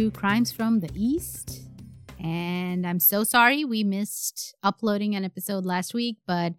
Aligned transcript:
to 0.00 0.10
Crimes 0.10 0.50
from 0.50 0.80
the 0.80 0.88
East. 0.94 1.60
And 2.18 2.86
I'm 2.86 2.98
so 2.98 3.22
sorry 3.22 3.66
we 3.66 3.84
missed 3.84 4.54
uploading 4.62 5.14
an 5.14 5.26
episode 5.26 5.66
last 5.66 5.92
week, 5.92 6.16
but 6.26 6.54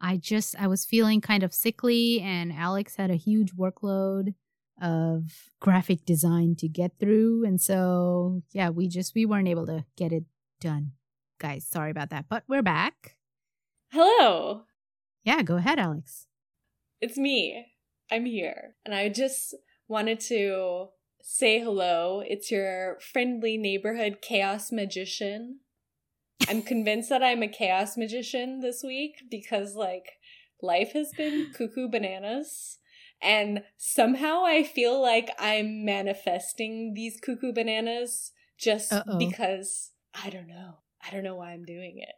I 0.00 0.16
just 0.16 0.56
I 0.60 0.66
was 0.66 0.84
feeling 0.84 1.20
kind 1.20 1.44
of 1.44 1.54
sickly 1.54 2.20
and 2.20 2.52
Alex 2.52 2.96
had 2.96 3.12
a 3.12 3.14
huge 3.14 3.52
workload 3.52 4.34
of 4.82 5.22
graphic 5.60 6.04
design 6.04 6.56
to 6.56 6.68
get 6.68 6.98
through 6.98 7.44
and 7.46 7.60
so 7.60 8.42
yeah, 8.50 8.70
we 8.70 8.88
just 8.88 9.14
we 9.14 9.24
weren't 9.24 9.46
able 9.46 9.66
to 9.66 9.84
get 9.96 10.10
it 10.10 10.24
done. 10.60 10.90
Guys, 11.38 11.64
sorry 11.64 11.92
about 11.92 12.10
that, 12.10 12.24
but 12.28 12.42
we're 12.48 12.60
back. 12.60 13.16
Hello. 13.92 14.62
Yeah, 15.22 15.42
go 15.42 15.58
ahead, 15.58 15.78
Alex. 15.78 16.26
It's 17.00 17.16
me. 17.16 17.66
I'm 18.10 18.24
here. 18.24 18.74
And 18.84 18.96
I 18.96 19.10
just 19.10 19.54
wanted 19.86 20.18
to 20.22 20.88
say 21.22 21.60
hello. 21.60 22.22
It's 22.26 22.50
your 22.50 22.98
friendly 23.00 23.56
neighborhood 23.56 24.18
chaos 24.22 24.72
magician. 24.72 25.60
I'm 26.48 26.62
convinced 26.62 27.08
that 27.10 27.22
I'm 27.22 27.42
a 27.42 27.48
chaos 27.48 27.96
magician 27.96 28.60
this 28.60 28.82
week 28.82 29.16
because, 29.30 29.74
like, 29.74 30.12
life 30.62 30.92
has 30.92 31.10
been 31.16 31.52
cuckoo 31.56 31.88
bananas. 31.88 32.78
And 33.22 33.64
somehow 33.76 34.44
I 34.46 34.62
feel 34.62 35.00
like 35.00 35.30
I'm 35.38 35.84
manifesting 35.84 36.94
these 36.94 37.20
cuckoo 37.20 37.52
bananas 37.52 38.32
just 38.58 38.92
Uh-oh. 38.92 39.18
because 39.18 39.90
I 40.14 40.30
don't 40.30 40.48
know. 40.48 40.78
I 41.06 41.10
don't 41.10 41.24
know 41.24 41.36
why 41.36 41.52
I'm 41.52 41.64
doing 41.64 41.98
it. 41.98 42.14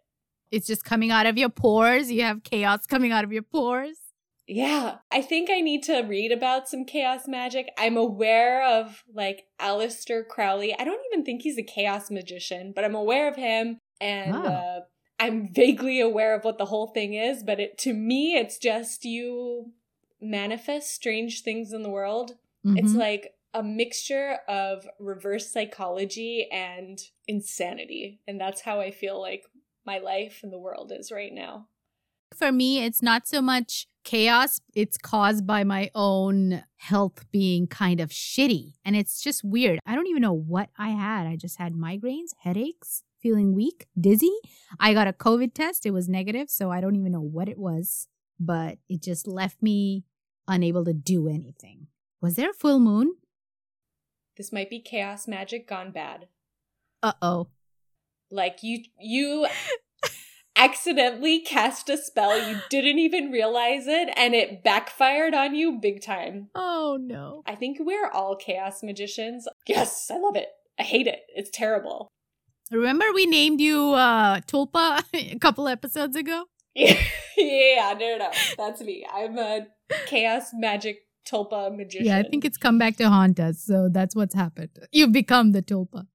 It's 0.51 0.67
just 0.67 0.85
coming 0.85 1.11
out 1.11 1.27
of 1.27 1.39
your 1.39 1.49
pores. 1.49 2.11
You 2.11 2.23
have 2.23 2.45
chaos 2.45 2.87
coming 2.87 3.11
out 3.11 3.25
of 3.25 3.33
your 3.33 3.43
pores. 3.43 3.97
Yeah, 4.47 4.97
I 5.11 5.23
think 5.23 5.51
I 5.51 5.61
need 5.61 5.83
to 5.85 6.01
read 6.01 6.33
about 6.33 6.69
some 6.69 6.85
chaos 6.85 7.29
magic. 7.29 7.71
I'm 7.79 7.97
aware 7.97 8.65
of 8.65 9.05
like 9.15 9.45
Aleister 9.61 10.27
Crowley. 10.27 10.75
I 10.77 10.85
don't 10.85 11.01
even 11.13 11.25
think 11.25 11.43
he's 11.43 11.59
a 11.59 11.63
chaos 11.63 12.11
magician, 12.11 12.73
but 12.75 12.85
I'm 12.85 12.95
aware 12.95 13.29
of 13.29 13.37
him 13.37 13.79
and 14.01 14.35
oh. 14.35 14.43
uh, 14.43 14.81
I'm 15.21 15.53
vaguely 15.53 16.01
aware 16.01 16.35
of 16.35 16.45
what 16.45 16.59
the 16.59 16.67
whole 16.67 16.89
thing 16.89 17.15
is, 17.15 17.45
but 17.45 17.61
it 17.61 17.79
to 17.79 17.93
me 17.93 18.35
it's 18.37 18.59
just 18.59 19.05
you 19.05 19.73
manifest 20.21 20.93
strange 20.93 21.43
things 21.43 21.73
in 21.73 21.83
the 21.83 21.91
world. 21.91 22.33
Mm-hmm. 22.67 22.79
It's 22.79 22.95
like 22.95 23.35
a 23.55 23.63
mixture 23.63 24.39
of 24.49 24.87
reverse 24.99 25.53
psychology 25.53 26.49
and 26.51 26.99
insanity. 27.29 28.21
And 28.27 28.41
that's 28.41 28.63
how 28.63 28.81
I 28.81 28.91
feel 28.91 29.21
like 29.21 29.45
my 29.85 29.99
life 29.99 30.41
and 30.43 30.53
the 30.53 30.59
world 30.59 30.93
is 30.95 31.13
right 31.13 31.33
now. 31.33 31.69
For 32.37 32.53
me, 32.53 32.85
it's 32.85 33.03
not 33.03 33.27
so 33.27 33.43
much 33.43 33.87
chaos, 34.05 34.61
it's 34.75 34.97
caused 34.97 35.47
by 35.47 35.65
my 35.65 35.91
own 35.95 36.65
health 36.77 37.25
being 37.31 37.67
kind 37.67 38.01
of 38.01 38.11
shitty. 38.11 38.75
And 38.85 38.97
it's 38.97 39.23
just 39.23 39.45
weird. 39.45 39.79
I 39.87 39.95
don't 39.95 40.07
even 40.09 40.23
know 40.23 40.33
what 40.33 40.71
I 40.77 40.91
had. 40.91 41.27
I 41.27 41.37
just 41.37 41.59
had 41.59 41.75
migraines, 41.75 42.31
headaches, 42.41 43.03
feeling 43.21 43.55
weak, 43.55 43.87
dizzy. 43.99 44.35
I 44.81 44.95
got 44.95 45.07
a 45.07 45.13
COVID 45.13 45.55
test. 45.55 45.87
It 45.87 45.93
was 45.93 46.09
negative, 46.09 46.51
so 46.51 46.71
I 46.71 46.81
don't 46.81 46.97
even 46.97 47.13
know 47.13 47.21
what 47.21 47.49
it 47.49 47.59
was, 47.59 48.09
but 48.41 48.79
it 48.89 49.03
just 49.03 49.27
left 49.27 49.63
me 49.63 50.05
unable 50.49 50.85
to 50.85 50.93
do 50.93 51.29
anything. 51.29 51.87
Was 52.21 52.35
there 52.35 52.51
a 52.51 52.55
full 52.55 52.81
moon? 52.81 53.15
This 54.37 54.53
might 54.53 54.71
be 54.71 54.81
chaos 54.81 55.29
magic 55.29 55.69
gone 55.69 55.91
bad. 55.93 56.29
Uh 57.03 57.13
oh. 57.21 57.49
Like 58.31 58.63
you 58.63 58.85
you 58.99 59.47
accidentally 60.63 61.41
cast 61.41 61.89
a 61.89 61.97
spell, 61.97 62.49
you 62.49 62.59
didn't 62.71 62.99
even 62.99 63.31
realize 63.31 63.87
it, 63.87 64.09
and 64.17 64.35
it 64.35 64.63
backfired 64.63 65.35
on 65.35 65.55
you 65.55 65.79
big 65.81 66.03
time. 66.03 66.49
Oh 66.55 66.99
no. 67.01 67.43
I 67.47 67.55
think 67.55 67.79
we're 67.81 68.09
all 68.09 68.37
chaos 68.37 68.83
magicians. 68.83 69.49
Yes, 69.67 70.11
I 70.11 70.19
love 70.19 70.37
it. 70.37 70.49
I 70.79 70.83
hate 70.85 71.07
it. 71.07 71.21
It's 71.35 71.51
terrible. 71.51 72.09
Remember 72.71 73.05
we 73.13 73.27
named 73.27 73.61
you 73.61 73.93
uh 73.93 74.41
Tulpa 74.41 75.03
a 75.15 75.39
couple 75.39 75.69
episodes 75.69 76.17
ago? 76.17 76.45
yeah, 76.75 76.99
yeah, 77.37 77.95
no, 77.99 78.17
no, 78.19 78.31
that's 78.57 78.81
me. 78.81 79.07
I'm 79.13 79.39
a 79.39 79.67
chaos 80.07 80.51
magic 80.55 81.01
Tulpa 81.31 81.77
magician. 81.77 82.07
Yeah, 82.07 82.19
I 82.19 82.23
think 82.23 82.45
it's 82.45 82.57
come 82.57 82.79
back 82.79 82.97
to 82.97 83.09
haunt 83.09 83.39
us, 83.39 83.63
so 83.63 83.89
that's 83.91 84.17
what's 84.17 84.35
happened. 84.35 84.71
You've 84.91 85.13
become 85.13 85.53
the 85.53 85.63
Tulpa. 85.63 86.07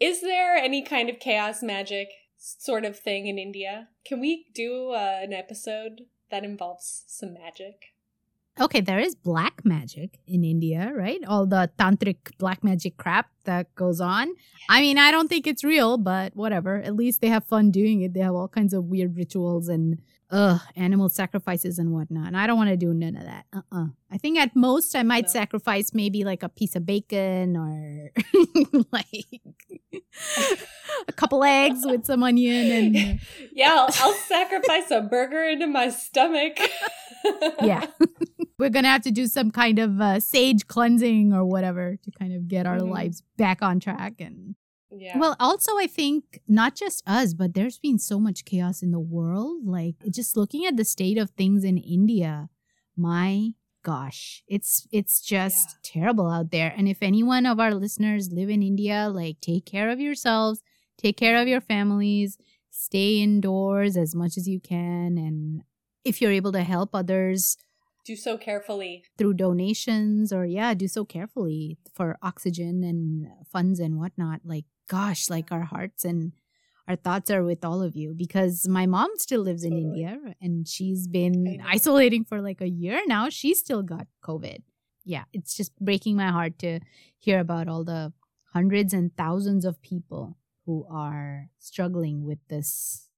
Is 0.00 0.20
there 0.20 0.54
any 0.56 0.82
kind 0.82 1.10
of 1.10 1.18
chaos 1.18 1.62
magic 1.62 2.08
sort 2.38 2.84
of 2.84 2.98
thing 2.98 3.26
in 3.26 3.38
India. 3.38 3.88
Can 4.04 4.20
we 4.20 4.46
do 4.54 4.90
uh, 4.90 5.18
an 5.20 5.32
episode 5.32 6.02
that 6.30 6.44
involves 6.44 7.04
some 7.06 7.34
magic? 7.34 7.94
Okay, 8.60 8.80
there 8.80 8.98
is 8.98 9.14
black 9.14 9.64
magic 9.64 10.18
in 10.26 10.42
India, 10.42 10.90
right? 10.94 11.20
All 11.28 11.46
the 11.46 11.70
tantric 11.78 12.16
black 12.38 12.64
magic 12.64 12.96
crap 12.96 13.30
that 13.44 13.72
goes 13.76 14.00
on. 14.00 14.34
I 14.68 14.80
mean, 14.80 14.98
I 14.98 15.12
don't 15.12 15.28
think 15.28 15.46
it's 15.46 15.62
real, 15.62 15.96
but 15.96 16.34
whatever. 16.34 16.76
At 16.76 16.96
least 16.96 17.20
they 17.20 17.28
have 17.28 17.44
fun 17.44 17.70
doing 17.70 18.02
it. 18.02 18.14
They 18.14 18.20
have 18.20 18.34
all 18.34 18.48
kinds 18.48 18.74
of 18.74 18.86
weird 18.86 19.16
rituals 19.16 19.68
and 19.68 19.98
ugh, 20.30 20.60
animal 20.76 21.08
sacrifices 21.08 21.78
and 21.78 21.92
whatnot. 21.92 22.28
And 22.28 22.36
I 22.36 22.46
don't 22.46 22.56
want 22.56 22.70
to 22.70 22.76
do 22.76 22.92
none 22.92 23.16
of 23.16 23.24
that. 23.24 23.46
Uh 23.52 23.60
uh-uh. 23.72 23.82
uh 23.82 23.86
I 24.10 24.16
think 24.16 24.38
at 24.38 24.56
most 24.56 24.96
I 24.96 25.02
might 25.02 25.24
no. 25.24 25.32
sacrifice 25.32 25.92
maybe 25.92 26.24
like 26.24 26.42
a 26.42 26.48
piece 26.48 26.74
of 26.74 26.86
bacon 26.86 27.56
or 27.56 28.10
like 28.92 29.42
a 31.06 31.12
couple 31.12 31.44
eggs 31.44 31.80
with 31.84 32.04
some 32.06 32.22
onion 32.22 32.72
and. 32.72 33.20
Yeah, 33.52 33.72
I'll, 33.72 33.88
I'll 34.00 34.14
sacrifice 34.14 34.90
a 34.92 35.00
burger 35.00 35.42
into 35.42 35.66
my 35.66 35.90
stomach. 35.90 36.58
yeah. 37.62 37.86
We're 38.56 38.70
going 38.70 38.84
to 38.84 38.90
have 38.90 39.02
to 39.02 39.10
do 39.10 39.26
some 39.26 39.50
kind 39.50 39.80
of 39.80 40.00
uh, 40.00 40.20
sage 40.20 40.66
cleansing 40.68 41.32
or 41.32 41.44
whatever 41.44 41.96
to 41.96 42.10
kind 42.12 42.34
of 42.34 42.46
get 42.46 42.66
our 42.66 42.78
mm-hmm. 42.78 42.90
lives 42.90 43.24
back 43.36 43.60
on 43.60 43.80
track 43.80 44.20
and 44.20 44.54
yeah. 44.90 45.18
Well, 45.18 45.36
also, 45.38 45.76
I 45.78 45.86
think 45.86 46.40
not 46.48 46.74
just 46.74 47.02
us, 47.06 47.34
but 47.34 47.54
there's 47.54 47.78
been 47.78 47.98
so 47.98 48.18
much 48.18 48.44
chaos 48.44 48.82
in 48.82 48.90
the 48.90 49.00
world. 49.00 49.66
Like, 49.66 49.96
just 50.10 50.36
looking 50.36 50.64
at 50.64 50.76
the 50.76 50.84
state 50.84 51.18
of 51.18 51.30
things 51.30 51.64
in 51.64 51.76
India, 51.76 52.48
my 52.96 53.50
gosh, 53.82 54.42
it's 54.48 54.86
it's 54.90 55.20
just 55.20 55.70
yeah. 55.70 56.02
terrible 56.02 56.30
out 56.30 56.50
there. 56.50 56.72
And 56.76 56.88
if 56.88 56.98
any 57.02 57.22
one 57.22 57.46
of 57.46 57.60
our 57.60 57.74
listeners 57.74 58.32
live 58.32 58.48
in 58.48 58.62
India, 58.62 59.08
like, 59.08 59.40
take 59.40 59.66
care 59.66 59.90
of 59.90 60.00
yourselves, 60.00 60.62
take 60.96 61.16
care 61.16 61.36
of 61.36 61.48
your 61.48 61.60
families, 61.60 62.38
stay 62.70 63.20
indoors 63.20 63.96
as 63.96 64.14
much 64.14 64.36
as 64.36 64.48
you 64.48 64.60
can, 64.60 65.18
and 65.18 65.62
if 66.04 66.22
you're 66.22 66.32
able 66.32 66.52
to 66.52 66.62
help 66.62 66.94
others, 66.94 67.58
do 68.08 68.16
so 68.16 68.38
carefully 68.38 69.04
through 69.18 69.34
donations 69.34 70.32
or 70.32 70.46
yeah 70.46 70.72
do 70.72 70.88
so 70.88 71.04
carefully 71.04 71.76
for 71.92 72.16
oxygen 72.22 72.82
and 72.82 73.28
funds 73.44 73.78
and 73.78 73.98
whatnot 73.98 74.40
like 74.44 74.64
gosh, 74.88 75.30
like 75.30 75.52
our 75.52 75.62
hearts 75.62 76.04
and 76.04 76.32
our 76.88 76.96
thoughts 76.96 77.30
are 77.30 77.44
with 77.44 77.64
all 77.64 77.82
of 77.82 77.94
you 77.94 78.14
because 78.16 78.66
my 78.66 78.86
mom 78.86 79.10
still 79.16 79.42
lives 79.42 79.62
in 79.62 79.72
totally. 79.72 79.88
India 79.88 80.18
and 80.40 80.66
she's 80.66 81.06
been 81.06 81.62
isolating 81.66 82.24
for 82.24 82.40
like 82.40 82.60
a 82.62 82.68
year 82.68 83.00
now. 83.06 83.28
She 83.28 83.54
still 83.54 83.82
got 83.82 84.06
COVID. 84.24 84.62
Yeah, 85.04 85.24
it's 85.32 85.54
just 85.54 85.78
breaking 85.78 86.16
my 86.16 86.30
heart 86.30 86.58
to 86.60 86.80
hear 87.18 87.40
about 87.40 87.68
all 87.68 87.84
the 87.84 88.12
hundreds 88.54 88.92
and 88.94 89.14
thousands 89.16 89.64
of 89.64 89.80
people 89.82 90.38
who 90.64 90.86
are 90.90 91.50
struggling 91.58 92.24
with 92.24 92.38
this. 92.48 93.08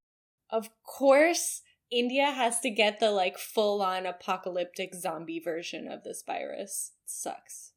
Of 0.51 0.69
course, 0.85 1.63
India 1.91 2.31
has 2.31 2.61
to 2.61 2.71
get 2.71 3.01
the 3.01 3.11
like 3.11 3.39
full 3.39 3.83
on 3.83 4.07
apocalyptic 4.07 4.95
zombie 4.95 5.41
version 5.41 5.89
of 5.89 6.03
this 6.03 6.23
virus. 6.27 6.93
It 7.05 7.11
sucks. 7.11 7.73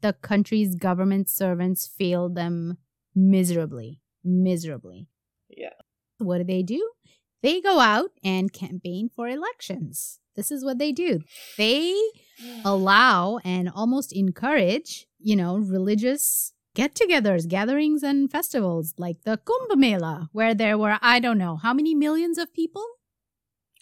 The 0.00 0.12
country's 0.12 0.76
government 0.76 1.28
servants 1.28 1.86
failed 1.86 2.36
them 2.36 2.78
miserably, 3.18 4.00
miserably. 4.24 5.08
Yeah. 5.48 5.74
What 6.18 6.38
do 6.38 6.44
they 6.44 6.62
do? 6.62 6.90
They 7.42 7.60
go 7.60 7.80
out 7.80 8.10
and 8.24 8.52
campaign 8.52 9.10
for 9.14 9.28
elections. 9.28 10.18
This 10.34 10.50
is 10.50 10.64
what 10.64 10.78
they 10.78 10.92
do. 10.92 11.20
They 11.56 11.94
allow 12.64 13.38
and 13.44 13.68
almost 13.68 14.12
encourage, 14.12 15.06
you 15.18 15.36
know, 15.36 15.56
religious 15.56 16.52
get 16.74 16.94
togethers, 16.94 17.48
gatherings, 17.48 18.02
and 18.02 18.30
festivals 18.30 18.94
like 18.98 19.22
the 19.22 19.38
Kumbh 19.38 19.76
Mela, 19.76 20.28
where 20.32 20.54
there 20.54 20.78
were, 20.78 20.98
I 21.02 21.18
don't 21.18 21.38
know, 21.38 21.56
how 21.56 21.74
many 21.74 21.94
millions 21.94 22.38
of 22.38 22.54
people? 22.54 22.84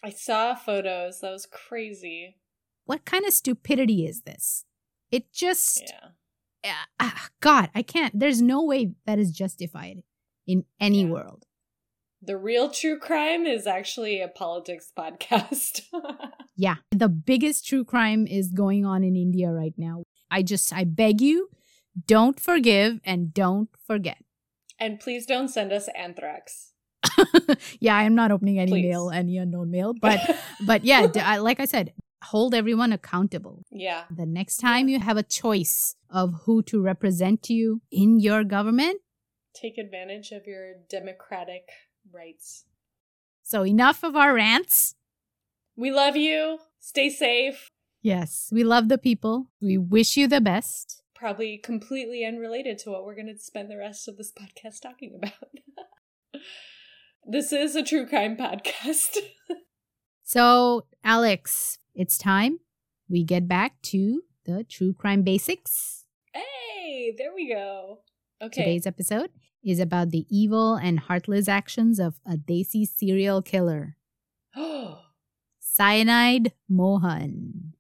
I 0.03 0.11
saw 0.11 0.55
photos. 0.55 1.21
That 1.21 1.33
was 1.33 1.47
crazy. 1.47 2.37
What 2.85 3.05
kind 3.05 3.27
of 3.27 3.35
stupidity 3.35 4.07
is 4.07 4.23
this? 4.23 4.65
It 5.11 5.33
just. 5.33 5.83
Yeah 5.87 6.11
uh, 7.01 7.11
God, 7.41 7.71
I 7.75 7.83
can't. 7.83 8.19
There's 8.19 8.43
no 8.43 8.63
way 8.63 8.93
that 9.07 9.19
is 9.19 9.31
justified 9.31 10.03
in 10.47 10.65
any 10.81 11.03
yeah. 11.03 11.11
world. 11.11 11.45
The 12.23 12.37
real 12.37 12.71
true 12.71 12.99
crime 12.99 13.47
is 13.47 13.67
actually 13.67 14.21
a 14.21 14.29
politics 14.29 14.91
podcast. 14.97 15.83
yeah, 16.57 16.77
the 16.91 17.09
biggest 17.09 17.67
true 17.67 17.85
crime 17.85 18.27
is 18.27 18.53
going 18.53 18.85
on 18.85 19.05
in 19.05 19.17
India 19.17 19.51
right 19.51 19.75
now. 19.77 20.03
I 20.31 20.43
just, 20.43 20.73
I 20.73 20.85
beg 20.85 21.21
you, 21.21 21.51
don't 22.07 22.41
forgive 22.41 23.01
and 23.05 23.33
don't 23.33 23.69
forget. 23.87 24.19
And 24.79 24.99
please 24.99 25.27
don't 25.27 25.49
send 25.49 25.73
us 25.73 25.89
anthrax. 25.97 26.73
yeah, 27.81 27.97
I'm 27.97 28.15
not 28.15 28.31
opening 28.31 28.59
any 28.59 28.73
please. 28.73 28.89
mail, 28.89 29.11
any 29.11 29.39
unknown 29.39 29.71
mail, 29.71 29.95
but 30.01 30.19
but 30.65 30.85
yeah, 30.85 31.07
like 31.41 31.61
I 31.61 31.65
said, 31.65 31.93
hold 32.23 32.55
everyone 32.55 32.93
accountable. 32.93 33.65
Yeah. 33.71 34.05
The 34.11 34.27
next 34.27 34.59
time 34.59 34.89
you 34.89 35.01
have 35.01 35.17
a 35.17 35.23
choice 35.23 35.97
of 36.11 36.35
who 36.45 36.63
to 36.65 36.81
represent 36.81 37.51
you 37.51 37.83
in 37.91 38.21
your 38.21 38.45
government, 38.45 39.01
take 39.55 39.79
advantage 39.79 40.33
of 40.33 40.47
your 40.47 40.75
democratic 40.89 41.69
rights. 42.13 42.65
So, 43.43 43.65
enough 43.65 44.03
of 44.03 44.17
our 44.17 44.35
rants. 44.35 44.95
We 45.77 45.91
love 45.91 46.17
you. 46.17 46.59
Stay 46.81 47.11
safe. 47.11 47.71
Yes, 48.03 48.49
we 48.53 48.65
love 48.65 48.89
the 48.89 48.99
people. 48.99 49.51
We 49.61 49.79
wish 49.79 50.17
you 50.17 50.29
the 50.29 50.41
best. 50.41 51.03
Probably 51.15 51.59
completely 51.59 52.25
unrelated 52.25 52.79
to 52.81 52.91
what 52.91 53.05
we're 53.05 53.15
going 53.15 53.35
to 53.35 53.39
spend 53.39 53.71
the 53.71 53.77
rest 53.77 54.07
of 54.07 54.17
this 54.17 54.33
podcast 54.33 54.81
talking 54.81 55.15
about. 55.17 55.33
this 57.27 57.53
is 57.53 57.75
a 57.75 57.83
true 57.83 58.07
crime 58.07 58.37
podcast. 58.37 59.17
so, 60.23 60.87
Alex, 61.03 61.79
it's 61.97 62.19
time 62.19 62.61
we 63.09 63.25
get 63.25 63.49
back 63.49 63.81
to 63.83 64.23
the 64.45 64.65
true 64.65 64.93
crime 64.93 65.23
basics. 65.23 66.05
Hey, 66.33 67.15
there 67.17 67.35
we 67.35 67.49
go. 67.49 68.01
Okay. 68.41 68.63
Today's 68.63 68.87
episode 68.87 69.31
is 69.65 69.81
about 69.81 70.11
the 70.11 70.27
evil 70.29 70.75
and 70.75 71.01
heartless 71.01 71.49
actions 71.49 71.99
of 71.99 72.21
a 72.27 72.37
Desi 72.37 72.87
serial 72.87 73.41
killer. 73.43 73.97
Cyanide 75.59 76.53
Mohan. 76.69 77.73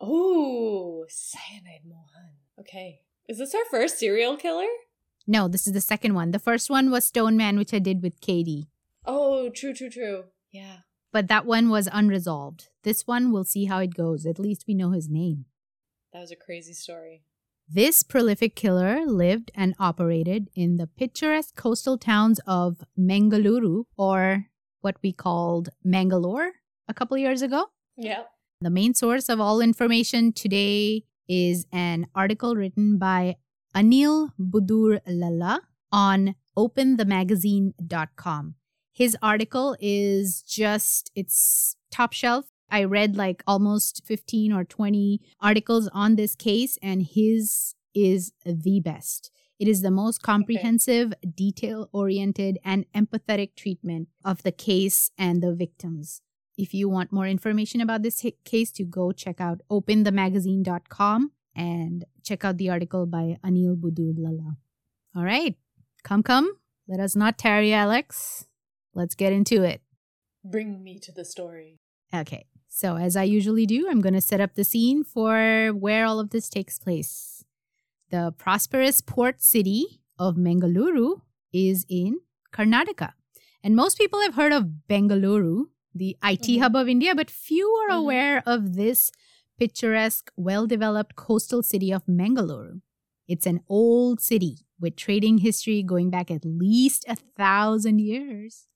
Oh, 0.00 1.06
Cyanide 1.08 1.86
Mohan. 1.86 2.34
Okay. 2.60 3.00
Is 3.28 3.38
this 3.38 3.54
our 3.54 3.64
first 3.70 3.98
serial 3.98 4.36
killer? 4.36 4.68
No, 5.26 5.48
this 5.48 5.66
is 5.66 5.72
the 5.72 5.80
second 5.80 6.14
one. 6.14 6.32
The 6.32 6.38
first 6.38 6.68
one 6.68 6.90
was 6.90 7.06
Stone 7.06 7.36
Man, 7.36 7.56
which 7.56 7.72
I 7.72 7.78
did 7.78 8.02
with 8.02 8.20
Katie. 8.20 8.68
Oh, 9.06 9.48
true, 9.48 9.72
true, 9.72 9.90
true. 9.90 10.24
Yeah. 10.50 10.78
But 11.12 11.28
that 11.28 11.44
one 11.44 11.68
was 11.68 11.88
unresolved. 11.92 12.68
This 12.84 13.06
one, 13.06 13.30
we'll 13.30 13.44
see 13.44 13.66
how 13.66 13.78
it 13.78 13.94
goes. 13.94 14.24
At 14.24 14.38
least 14.38 14.64
we 14.66 14.74
know 14.74 14.90
his 14.92 15.08
name. 15.08 15.44
That 16.12 16.20
was 16.20 16.30
a 16.30 16.36
crazy 16.36 16.72
story. 16.72 17.24
This 17.68 18.02
prolific 18.02 18.56
killer 18.56 19.06
lived 19.06 19.50
and 19.54 19.74
operated 19.78 20.48
in 20.54 20.76
the 20.76 20.86
picturesque 20.86 21.54
coastal 21.54 21.96
towns 21.96 22.40
of 22.46 22.82
Mangaluru, 22.98 23.84
or 23.96 24.46
what 24.80 24.96
we 25.02 25.12
called 25.12 25.68
Mangalore, 25.84 26.52
a 26.88 26.94
couple 26.94 27.16
years 27.16 27.40
ago. 27.40 27.66
Yeah. 27.96 28.24
The 28.60 28.70
main 28.70 28.94
source 28.94 29.28
of 29.28 29.40
all 29.40 29.60
information 29.60 30.32
today 30.32 31.04
is 31.28 31.66
an 31.72 32.06
article 32.14 32.56
written 32.56 32.98
by 32.98 33.36
Anil 33.74 34.30
Budur 34.38 35.00
Lulla 35.06 35.60
on 35.90 36.34
openthemagazine.com. 36.58 38.54
His 38.92 39.16
article 39.22 39.76
is 39.80 40.42
just, 40.42 41.10
it's 41.14 41.76
top 41.90 42.12
shelf 42.12 42.52
I 42.72 42.84
read 42.84 43.16
like 43.16 43.44
almost 43.46 44.02
15 44.06 44.50
or 44.50 44.64
20 44.64 45.20
articles 45.40 45.90
on 45.92 46.16
this 46.16 46.34
case, 46.34 46.78
and 46.82 47.02
his 47.02 47.74
is 47.94 48.32
the 48.46 48.80
best. 48.80 49.30
It 49.58 49.68
is 49.68 49.82
the 49.82 49.90
most 49.90 50.22
comprehensive, 50.22 51.12
okay. 51.12 51.32
detail 51.36 51.90
oriented, 51.92 52.58
and 52.64 52.86
empathetic 52.94 53.54
treatment 53.56 54.08
of 54.24 54.42
the 54.42 54.50
case 54.50 55.10
and 55.18 55.42
the 55.42 55.54
victims. 55.54 56.22
If 56.56 56.72
you 56.72 56.88
want 56.88 57.12
more 57.12 57.26
information 57.26 57.82
about 57.82 58.02
this 58.02 58.24
case, 58.44 58.72
to 58.72 58.84
go 58.84 59.12
check 59.12 59.38
out 59.38 59.60
openthemagazine.com 59.70 61.32
and 61.54 62.06
check 62.24 62.42
out 62.42 62.56
the 62.56 62.70
article 62.70 63.04
by 63.04 63.36
Anil 63.44 63.78
Budur 63.78 64.14
Lulla. 64.16 64.56
All 65.14 65.24
right, 65.24 65.56
come, 66.02 66.22
come. 66.22 66.56
Let 66.88 67.00
us 67.00 67.14
not 67.14 67.36
tarry, 67.36 67.74
Alex. 67.74 68.46
Let's 68.94 69.14
get 69.14 69.32
into 69.32 69.62
it. 69.62 69.80
Bring 70.44 70.82
me 70.82 70.98
to 71.00 71.12
the 71.12 71.24
story. 71.24 71.78
Okay. 72.14 72.46
So, 72.68 72.96
as 72.96 73.16
I 73.16 73.24
usually 73.24 73.66
do, 73.66 73.88
I'm 73.88 74.00
going 74.00 74.14
to 74.14 74.20
set 74.20 74.40
up 74.40 74.54
the 74.54 74.64
scene 74.64 75.04
for 75.04 75.68
where 75.68 76.06
all 76.06 76.18
of 76.18 76.30
this 76.30 76.48
takes 76.48 76.78
place. 76.78 77.44
The 78.10 78.34
prosperous 78.36 79.00
port 79.00 79.42
city 79.42 80.00
of 80.18 80.36
Mangaluru 80.36 81.20
is 81.52 81.84
in 81.88 82.20
Karnataka. 82.52 83.12
And 83.62 83.76
most 83.76 83.98
people 83.98 84.20
have 84.20 84.34
heard 84.34 84.52
of 84.52 84.70
Bengaluru, 84.88 85.66
the 85.94 86.16
IT 86.24 86.42
mm-hmm. 86.42 86.62
hub 86.62 86.76
of 86.76 86.88
India, 86.88 87.14
but 87.14 87.30
few 87.30 87.68
are 87.68 87.90
mm-hmm. 87.90 87.98
aware 87.98 88.42
of 88.46 88.74
this 88.74 89.10
picturesque, 89.58 90.32
well 90.36 90.66
developed 90.66 91.14
coastal 91.14 91.62
city 91.62 91.92
of 91.92 92.04
Mangaluru. 92.06 92.80
It's 93.28 93.46
an 93.46 93.60
old 93.68 94.20
city 94.20 94.66
with 94.80 94.96
trading 94.96 95.38
history 95.38 95.82
going 95.82 96.10
back 96.10 96.30
at 96.30 96.44
least 96.44 97.04
a 97.06 97.16
thousand 97.16 98.00
years. 98.00 98.66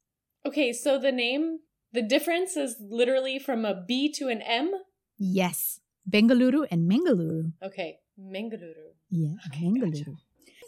Okay, 0.47 0.73
so 0.73 0.99
the 0.99 1.13
name 1.13 1.59
the 1.93 2.03
difference 2.03 2.57
is 2.57 2.77
literally 2.81 3.39
from 3.39 3.65
a 3.65 3.75
B 3.87 4.13
to 4.13 4.29
an 4.29 4.43
M? 4.43 4.73
Yes. 5.19 5.81
Bengaluru 6.09 6.67
and 6.71 6.91
Mangaluru. 6.91 7.53
Okay. 7.63 7.99
Mangaluru. 8.21 8.93
Yeah, 9.11 9.35
okay, 9.47 9.65
Mangaluru. 9.65 10.05
Gotcha. 10.05 10.11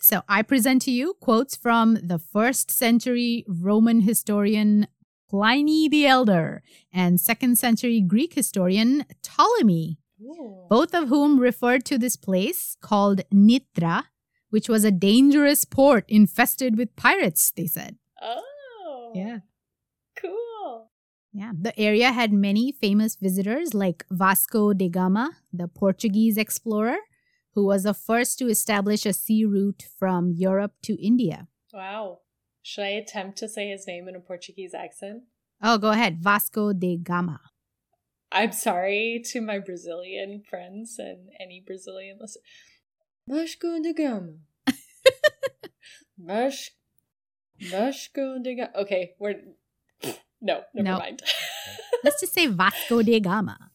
So 0.00 0.22
I 0.28 0.42
present 0.42 0.82
to 0.82 0.90
you 0.90 1.14
quotes 1.20 1.54
from 1.56 1.98
the 2.02 2.18
first 2.18 2.70
century 2.70 3.44
Roman 3.46 4.00
historian 4.00 4.86
Pliny 5.28 5.88
the 5.88 6.06
Elder 6.06 6.62
and 6.92 7.20
second 7.20 7.58
century 7.58 8.00
Greek 8.00 8.34
historian 8.34 9.04
Ptolemy, 9.22 9.98
Ooh. 10.22 10.64
both 10.70 10.94
of 10.94 11.08
whom 11.08 11.38
referred 11.38 11.84
to 11.84 11.98
this 11.98 12.16
place 12.16 12.76
called 12.80 13.20
Nitra, 13.32 14.04
which 14.50 14.68
was 14.68 14.84
a 14.84 14.90
dangerous 14.90 15.64
port 15.64 16.04
infested 16.08 16.78
with 16.78 16.96
pirates, 16.96 17.52
they 17.54 17.66
said. 17.66 17.98
Oh. 18.22 19.12
Yeah. 19.14 19.40
Yeah, 21.32 21.52
the 21.60 21.78
area 21.78 22.10
had 22.10 22.32
many 22.32 22.72
famous 22.72 23.16
visitors 23.16 23.74
like 23.74 24.04
Vasco 24.10 24.72
da 24.72 24.88
Gama, 24.88 25.32
the 25.52 25.68
Portuguese 25.68 26.38
explorer, 26.38 26.96
who 27.54 27.66
was 27.66 27.82
the 27.82 27.94
first 27.94 28.38
to 28.38 28.48
establish 28.48 29.04
a 29.04 29.12
sea 29.12 29.44
route 29.44 29.84
from 29.98 30.30
Europe 30.30 30.72
to 30.82 30.94
India. 30.94 31.48
Wow. 31.72 32.20
Should 32.62 32.84
I 32.84 32.88
attempt 32.88 33.38
to 33.38 33.48
say 33.48 33.68
his 33.70 33.86
name 33.86 34.08
in 34.08 34.16
a 34.16 34.20
Portuguese 34.20 34.74
accent? 34.74 35.24
Oh, 35.62 35.78
go 35.78 35.90
ahead. 35.90 36.18
Vasco 36.22 36.72
da 36.72 36.96
Gama. 36.96 37.40
I'm 38.30 38.52
sorry 38.52 39.22
to 39.26 39.40
my 39.40 39.58
Brazilian 39.58 40.42
friends 40.48 40.96
and 40.98 41.30
any 41.40 41.62
Brazilian 41.66 42.18
listeners. 42.20 42.44
Vasco 43.26 43.82
da 43.82 43.92
Gama. 43.92 44.34
Vas- 46.18 46.70
Vasco 47.60 48.38
da 48.42 48.54
Gama. 48.54 48.70
Okay, 48.76 49.14
we're 49.18 49.40
no, 50.40 50.62
never 50.74 50.88
nope. 50.90 50.98
mind. 51.00 51.22
Let's 52.04 52.20
just 52.20 52.32
say 52.32 52.46
Vasco 52.46 53.02
da 53.02 53.20
Gama 53.20 53.70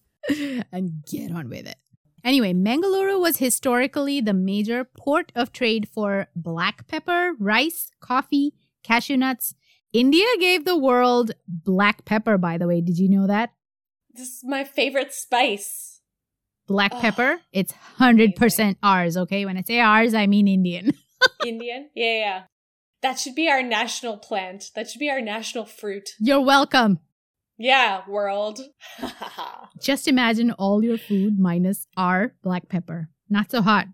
and 0.71 1.03
get 1.05 1.31
on 1.31 1.49
with 1.49 1.67
it. 1.67 1.77
Anyway, 2.23 2.53
Mangaluru 2.53 3.19
was 3.19 3.37
historically 3.37 4.21
the 4.21 4.33
major 4.33 4.85
port 4.85 5.31
of 5.35 5.51
trade 5.51 5.89
for 5.89 6.27
black 6.35 6.87
pepper, 6.87 7.33
rice, 7.37 7.91
coffee, 7.99 8.53
cashew 8.81 9.17
nuts. 9.17 9.55
India 9.91 10.25
gave 10.39 10.63
the 10.63 10.77
world 10.77 11.31
black 11.47 12.05
pepper, 12.05 12.37
by 12.37 12.57
the 12.57 12.67
way. 12.67 12.79
Did 12.79 12.97
you 12.97 13.09
know 13.09 13.27
that? 13.27 13.51
This 14.13 14.29
is 14.29 14.43
my 14.43 14.63
favorite 14.63 15.13
spice. 15.13 15.99
Black 16.65 16.93
pepper, 16.93 17.41
it's 17.51 17.73
100% 17.99 18.37
amazing. 18.37 18.77
ours, 18.81 19.17
okay? 19.17 19.45
When 19.45 19.57
I 19.57 19.61
say 19.61 19.81
ours, 19.81 20.13
I 20.13 20.27
mean 20.27 20.47
Indian. 20.47 20.93
Indian? 21.45 21.89
Yeah, 21.93 22.17
yeah. 22.17 22.43
That 23.03 23.19
should 23.19 23.35
be 23.35 23.49
our 23.49 23.61
national 23.61 24.17
plant. 24.17 24.71
That 24.75 24.89
should 24.89 24.99
be 24.99 25.09
our 25.09 25.19
national 25.19 25.65
fruit. 25.65 26.11
You're 26.19 26.41
welcome. 26.41 26.99
Yeah, 27.57 28.01
world. 28.07 28.61
Just 29.81 30.07
imagine 30.07 30.51
all 30.51 30.83
your 30.83 30.97
food 30.97 31.37
minus 31.37 31.85
our 31.97 32.33
black 32.41 32.69
pepper. 32.69 33.09
Not 33.29 33.51
so 33.51 33.61
hot. 33.61 33.87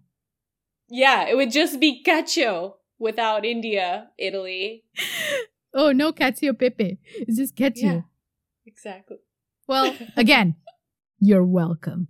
Yeah, 0.89 1.27
it 1.27 1.35
would 1.35 1.51
just 1.51 1.79
be 1.79 2.03
cacio 2.03 2.73
without 2.97 3.45
India, 3.45 4.09
Italy. 4.17 4.85
oh, 5.73 5.91
no 5.91 6.11
cacio 6.11 6.57
pepe. 6.57 6.97
It's 7.15 7.37
just 7.37 7.55
cacio. 7.55 7.83
Yeah, 7.83 8.01
exactly. 8.65 9.17
Well, 9.67 9.95
again, 10.17 10.55
you're 11.19 11.45
welcome. 11.45 12.07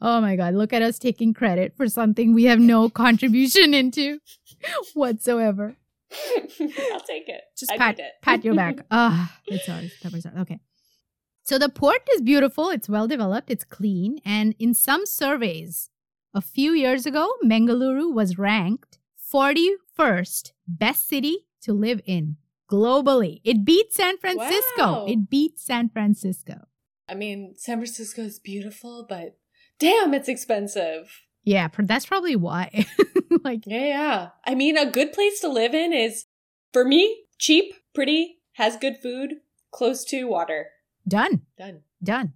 Oh 0.00 0.20
my 0.20 0.36
God, 0.36 0.54
look 0.54 0.72
at 0.72 0.82
us 0.82 0.98
taking 0.98 1.34
credit 1.34 1.76
for 1.76 1.88
something 1.88 2.32
we 2.32 2.44
have 2.44 2.60
no 2.60 2.88
contribution 2.88 3.74
into 3.74 4.20
whatsoever. 4.94 5.76
I'll 6.12 7.00
take 7.00 7.28
it. 7.28 7.42
Just 7.56 7.72
I 7.72 7.76
pat, 7.76 7.98
it. 7.98 8.12
pat 8.22 8.44
your 8.44 8.54
back. 8.54 8.78
Ah, 8.90 9.32
oh, 9.36 9.40
it's 9.46 9.68
ours. 9.68 9.92
Pepper's. 10.02 10.26
Okay. 10.26 10.60
So 11.42 11.58
the 11.58 11.68
port 11.68 12.02
is 12.14 12.22
beautiful. 12.22 12.70
It's 12.70 12.88
well 12.88 13.06
developed. 13.06 13.50
It's 13.50 13.64
clean. 13.64 14.20
And 14.24 14.54
in 14.58 14.74
some 14.74 15.06
surveys, 15.06 15.90
a 16.34 16.40
few 16.40 16.72
years 16.72 17.06
ago, 17.06 17.32
Mangaluru 17.44 18.12
was 18.12 18.38
ranked 18.38 18.98
41st 19.32 20.52
best 20.66 21.08
city 21.08 21.46
to 21.62 21.72
live 21.72 22.00
in 22.04 22.36
globally. 22.70 23.40
It 23.44 23.64
beat 23.64 23.92
San 23.92 24.18
Francisco. 24.18 24.76
Wow. 24.78 25.06
It 25.08 25.30
beat 25.30 25.58
San 25.58 25.88
Francisco. 25.88 26.66
I 27.08 27.14
mean, 27.14 27.54
San 27.56 27.78
Francisco 27.78 28.22
is 28.22 28.38
beautiful, 28.38 29.06
but 29.08 29.38
damn, 29.78 30.14
it's 30.14 30.28
expensive. 30.28 31.22
Yeah, 31.44 31.68
that's 31.78 32.06
probably 32.06 32.36
why. 32.36 32.86
like, 33.44 33.66
yeah, 33.66 33.86
yeah. 33.86 34.28
I 34.46 34.54
mean, 34.54 34.76
a 34.76 34.90
good 34.90 35.12
place 35.12 35.40
to 35.40 35.48
live 35.48 35.74
in 35.74 35.92
is, 35.92 36.26
for 36.72 36.84
me, 36.84 37.24
cheap, 37.38 37.72
pretty, 37.94 38.40
has 38.54 38.76
good 38.76 38.98
food, 39.02 39.36
close 39.70 40.04
to 40.06 40.24
water. 40.24 40.66
Done. 41.06 41.42
Done. 41.56 41.82
Done. 42.02 42.34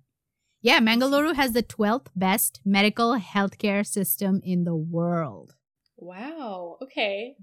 Yeah, 0.62 0.78
Mangaluru 0.78 1.34
has 1.34 1.52
the 1.52 1.62
12th 1.62 2.06
best 2.14 2.60
medical 2.64 3.18
healthcare 3.18 3.86
system 3.86 4.40
in 4.44 4.64
the 4.64 4.76
world. 4.76 5.56
Wow. 5.96 6.78
Okay. 6.80 7.34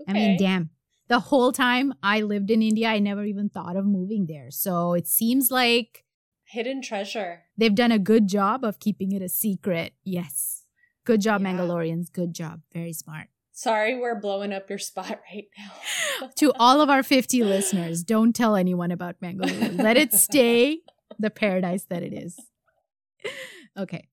okay. 0.00 0.10
I 0.10 0.12
mean, 0.12 0.38
damn. 0.38 0.70
The 1.08 1.20
whole 1.20 1.52
time 1.52 1.94
I 2.02 2.20
lived 2.20 2.50
in 2.50 2.62
India, 2.62 2.88
I 2.88 3.00
never 3.00 3.24
even 3.24 3.48
thought 3.48 3.76
of 3.76 3.84
moving 3.84 4.26
there. 4.26 4.50
So 4.50 4.94
it 4.94 5.08
seems 5.08 5.50
like 5.50 6.04
hidden 6.48 6.82
treasure. 6.82 7.42
They've 7.56 7.74
done 7.74 7.92
a 7.92 7.98
good 7.98 8.26
job 8.26 8.64
of 8.64 8.80
keeping 8.80 9.12
it 9.12 9.22
a 9.22 9.28
secret. 9.28 9.92
Yes. 10.04 10.64
Good 11.04 11.20
job, 11.20 11.42
yeah. 11.42 11.48
Mangalorians. 11.48 12.12
Good 12.12 12.34
job. 12.34 12.62
Very 12.72 12.92
smart. 12.92 13.28
Sorry, 13.52 13.98
we're 13.98 14.20
blowing 14.20 14.52
up 14.52 14.68
your 14.68 14.78
spot 14.78 15.20
right 15.32 15.46
now. 15.58 16.28
to 16.36 16.52
all 16.58 16.80
of 16.80 16.88
our 16.88 17.02
50 17.02 17.42
listeners, 17.42 18.02
don't 18.04 18.34
tell 18.34 18.56
anyone 18.56 18.90
about 18.90 19.16
Mangalore. 19.20 19.70
Let 19.70 19.96
it 19.96 20.12
stay 20.12 20.80
the 21.18 21.30
paradise 21.30 21.84
that 21.90 22.02
it 22.02 22.12
is. 22.12 22.38
Okay. 23.76 24.08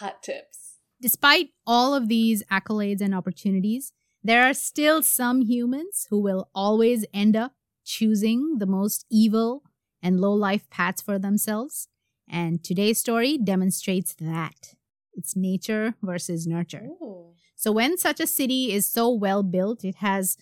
Hot 0.00 0.22
tips. 0.22 0.76
Despite 1.00 1.50
all 1.66 1.94
of 1.94 2.08
these 2.08 2.42
accolades 2.50 3.00
and 3.00 3.14
opportunities, 3.14 3.92
there 4.22 4.44
are 4.44 4.52
still 4.52 5.02
some 5.02 5.42
humans 5.42 6.06
who 6.10 6.20
will 6.20 6.50
always 6.54 7.06
end 7.14 7.36
up 7.36 7.52
choosing 7.84 8.58
the 8.58 8.66
most 8.66 9.06
evil 9.10 9.62
and 10.02 10.20
low 10.20 10.32
life 10.32 10.68
paths 10.70 11.02
for 11.02 11.18
themselves. 11.18 11.88
And 12.28 12.62
today's 12.62 12.98
story 12.98 13.38
demonstrates 13.38 14.14
that 14.20 14.74
it's 15.14 15.36
nature 15.36 15.94
versus 16.02 16.46
nurture. 16.46 16.86
Ooh. 17.02 17.34
So, 17.56 17.72
when 17.72 17.98
such 17.98 18.20
a 18.20 18.26
city 18.26 18.72
is 18.72 18.86
so 18.86 19.10
well 19.10 19.42
built, 19.42 19.84
it 19.84 19.96
has 19.96 20.36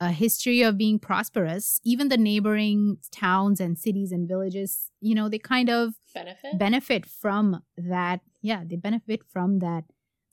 a 0.00 0.12
history 0.12 0.62
of 0.62 0.78
being 0.78 0.98
prosperous. 0.98 1.80
Even 1.84 2.08
the 2.08 2.16
neighboring 2.16 2.98
towns 3.10 3.60
and 3.60 3.78
cities 3.78 4.12
and 4.12 4.28
villages, 4.28 4.90
you 5.00 5.14
know, 5.14 5.28
they 5.28 5.38
kind 5.38 5.68
of 5.68 5.94
benefit 6.14 6.58
benefit 6.58 7.06
from 7.06 7.62
that. 7.76 8.20
Yeah, 8.40 8.62
they 8.64 8.76
benefit 8.76 9.22
from 9.30 9.58
that 9.58 9.84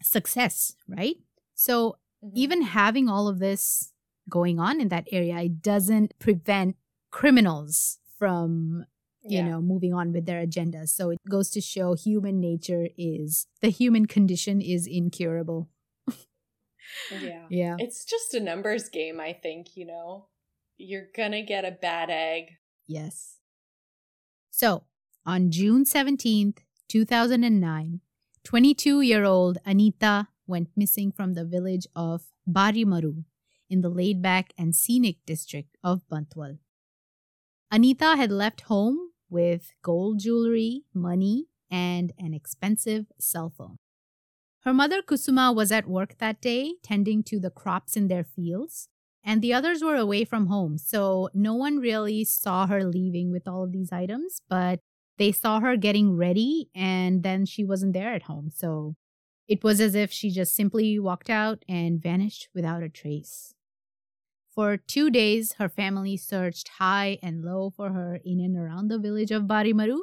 success, 0.01 0.75
right? 0.87 1.17
So, 1.55 1.97
mm-hmm. 2.23 2.35
even 2.35 2.61
having 2.61 3.09
all 3.09 3.27
of 3.27 3.39
this 3.39 3.91
going 4.29 4.59
on 4.59 4.79
in 4.79 4.89
that 4.89 5.07
area, 5.11 5.37
it 5.39 5.61
doesn't 5.61 6.17
prevent 6.19 6.75
criminals 7.11 7.97
from 8.21 8.85
you 9.23 9.37
yeah. 9.37 9.47
know 9.47 9.59
moving 9.59 9.95
on 9.95 10.13
with 10.13 10.27
their 10.27 10.45
agendas 10.45 10.89
so 10.89 11.09
it 11.09 11.17
goes 11.27 11.49
to 11.49 11.59
show 11.59 11.95
human 11.95 12.39
nature 12.39 12.87
is 12.95 13.47
the 13.61 13.69
human 13.69 14.05
condition 14.05 14.61
is 14.61 14.85
incurable. 14.85 15.69
Yeah. 16.07 17.45
Yeah. 17.49 17.75
It's 17.79 18.05
just 18.05 18.33
a 18.33 18.39
numbers 18.39 18.89
game 18.89 19.19
i 19.19 19.33
think 19.33 19.75
you 19.75 19.87
know? 19.87 20.27
You're 20.77 21.09
gonna 21.15 21.41
get 21.41 21.65
a 21.65 21.71
bad 21.71 22.09
egg. 22.11 22.57
Yes. 22.87 23.39
So 24.51 24.83
on 25.25 25.49
june 25.49 25.83
17th 25.83 26.59
2009 26.89 28.01
22 28.43 29.01
year 29.01 29.25
old 29.25 29.57
anita 29.65 30.27
went 30.45 30.69
missing 30.75 31.11
from 31.11 31.33
the 31.33 31.45
village 31.45 31.87
of 31.95 32.25
barimaru 32.57 33.23
in 33.69 33.81
the 33.81 33.89
laid 33.89 34.21
back 34.21 34.53
and 34.57 34.75
scenic 34.75 35.17
district 35.25 35.77
of 35.83 36.01
bantwal 36.11 36.57
Anita 37.73 38.17
had 38.17 38.33
left 38.33 38.61
home 38.61 39.11
with 39.29 39.71
gold 39.81 40.19
jewelry, 40.19 40.83
money, 40.93 41.45
and 41.69 42.11
an 42.17 42.33
expensive 42.33 43.05
cell 43.17 43.49
phone. 43.49 43.77
Her 44.65 44.73
mother 44.73 45.01
Kusuma 45.01 45.55
was 45.55 45.71
at 45.71 45.87
work 45.87 46.17
that 46.17 46.41
day, 46.41 46.73
tending 46.83 47.23
to 47.23 47.39
the 47.39 47.49
crops 47.49 47.95
in 47.95 48.09
their 48.09 48.25
fields, 48.25 48.89
and 49.23 49.41
the 49.41 49.53
others 49.53 49.81
were 49.81 49.95
away 49.95 50.25
from 50.25 50.47
home, 50.47 50.77
so 50.77 51.29
no 51.33 51.53
one 51.53 51.77
really 51.77 52.25
saw 52.25 52.67
her 52.67 52.83
leaving 52.83 53.31
with 53.31 53.47
all 53.47 53.63
of 53.63 53.71
these 53.71 53.93
items, 53.93 54.41
but 54.49 54.81
they 55.17 55.31
saw 55.31 55.61
her 55.61 55.77
getting 55.77 56.17
ready, 56.17 56.69
and 56.75 57.23
then 57.23 57.45
she 57.45 57.63
wasn't 57.63 57.93
there 57.93 58.13
at 58.13 58.23
home, 58.23 58.49
so 58.53 58.95
it 59.47 59.63
was 59.63 59.79
as 59.79 59.95
if 59.95 60.11
she 60.11 60.29
just 60.29 60.53
simply 60.53 60.99
walked 60.99 61.29
out 61.29 61.63
and 61.69 62.03
vanished 62.03 62.49
without 62.53 62.83
a 62.83 62.89
trace. 62.89 63.53
For 64.53 64.75
two 64.75 65.10
days, 65.10 65.53
her 65.53 65.70
family 65.70 66.17
searched 66.17 66.67
high 66.77 67.20
and 67.24 67.43
low 67.43 67.70
for 67.70 67.91
her 67.91 68.20
in 68.25 68.41
and 68.41 68.58
around 68.58 68.89
the 68.89 69.00
village 69.00 69.31
of 69.31 69.43
Barimaru, 69.43 70.00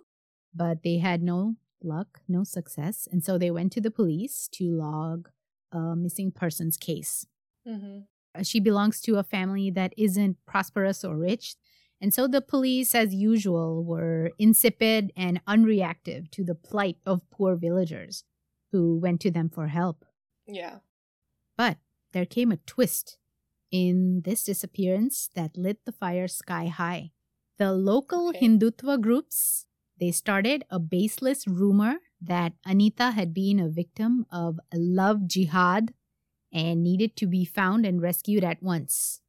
but 0.55 0.83
they 0.83 0.99
had 0.99 1.23
no 1.23 1.57
luck, 1.83 2.21
no 2.26 2.45
success, 2.45 3.07
and 3.11 3.23
so 3.23 3.37
they 3.37 3.50
went 3.50 3.73
to 3.73 3.81
the 3.81 3.90
police 3.90 4.49
to 4.52 4.73
log 4.73 5.28
a 5.71 5.95
missing 5.95 6.33
persons 6.33 6.78
case. 6.78 7.26
Mm-hmm. 7.67 7.99
Uh, 8.35 8.43
she 8.43 8.59
belongs 8.59 9.02
to 9.02 9.17
a 9.17 9.23
family 9.23 9.71
that 9.71 9.93
isn't 9.99 10.38
prosperous 10.47 11.05
or 11.05 11.17
rich, 11.17 11.57
and 12.00 12.14
so 12.14 12.26
the 12.26 12.40
police, 12.40 12.95
as 12.95 13.14
usual, 13.14 13.85
were 13.85 14.31
insipid 14.38 15.12
and 15.14 15.45
unreactive 15.47 16.31
to 16.31 16.43
the 16.43 16.55
plight 16.55 16.97
of 17.05 17.28
poor 17.31 17.55
villagers 17.57 18.25
who 18.73 18.99
went 18.99 19.21
to 19.21 19.31
them 19.31 19.50
for 19.50 19.67
help. 19.67 20.07
Yeah. 20.47 20.78
But 21.57 21.76
there 22.12 22.26
came 22.26 22.50
a 22.50 22.57
twist 22.59 23.19
in 23.70 24.22
this 24.25 24.44
disappearance 24.44 25.28
that 25.34 25.56
lit 25.56 25.84
the 25.84 25.92
fire 25.92 26.28
sky 26.28 26.66
high. 26.66 27.12
The 27.58 27.72
local 27.72 28.28
okay. 28.30 28.40
Hindutva 28.46 29.00
groups 29.00 29.66
they 29.98 30.12
started 30.12 30.64
a 30.70 30.78
baseless 30.78 31.46
rumor 31.46 31.96
that 32.20 32.52
Anita 32.64 33.10
had 33.10 33.34
been 33.34 33.58
a 33.58 33.68
victim 33.68 34.26
of 34.30 34.60
love 34.72 35.26
jihad 35.26 35.92
and 36.52 36.82
needed 36.82 37.16
to 37.16 37.26
be 37.26 37.44
found 37.44 37.84
and 37.84 38.00
rescued 38.00 38.44
at 38.44 38.62
once. 38.62 39.20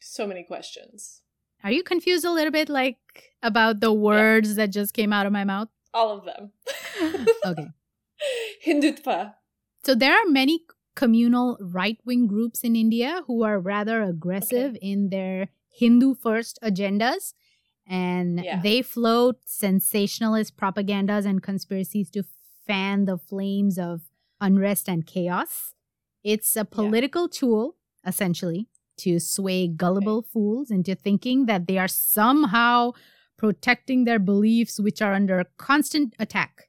So 0.00 0.26
many 0.26 0.42
questions. 0.42 1.22
Are 1.62 1.70
you 1.70 1.82
confused 1.82 2.24
a 2.24 2.32
little 2.32 2.50
bit 2.50 2.68
like 2.68 2.98
about 3.42 3.80
the 3.80 3.92
words 3.92 4.50
yeah. 4.50 4.54
that 4.56 4.72
just 4.72 4.92
came 4.92 5.12
out 5.12 5.26
of 5.26 5.32
my 5.32 5.44
mouth? 5.44 5.68
All 5.94 6.10
of 6.10 6.24
them. 6.24 6.52
okay. 7.46 7.68
Hindutva. 8.66 9.34
So 9.84 9.94
there 9.94 10.12
are 10.12 10.26
many 10.26 10.60
communal 10.98 11.56
right 11.60 11.98
wing 12.04 12.26
groups 12.26 12.64
in 12.64 12.74
India 12.74 13.22
who 13.28 13.44
are 13.44 13.60
rather 13.60 14.02
aggressive 14.02 14.74
okay. 14.74 14.78
in 14.82 15.10
their 15.10 15.48
Hindu 15.70 16.16
first 16.16 16.58
agendas. 16.60 17.34
And 17.86 18.44
yeah. 18.44 18.60
they 18.60 18.82
float 18.82 19.36
sensationalist 19.46 20.56
propagandas 20.56 21.24
and 21.24 21.40
conspiracies 21.40 22.10
to 22.10 22.24
fan 22.66 23.04
the 23.04 23.16
flames 23.16 23.78
of 23.78 24.02
unrest 24.40 24.88
and 24.88 25.06
chaos. 25.06 25.72
It's 26.24 26.56
a 26.56 26.64
political 26.64 27.22
yeah. 27.22 27.38
tool, 27.38 27.76
essentially, 28.04 28.66
to 28.98 29.20
sway 29.20 29.68
gullible 29.68 30.18
okay. 30.18 30.28
fools 30.32 30.70
into 30.70 30.96
thinking 30.96 31.46
that 31.46 31.68
they 31.68 31.78
are 31.78 31.88
somehow 31.88 32.92
protecting 33.38 34.04
their 34.04 34.18
beliefs, 34.18 34.80
which 34.80 35.00
are 35.00 35.14
under 35.14 35.44
constant 35.58 36.16
attack 36.18 36.67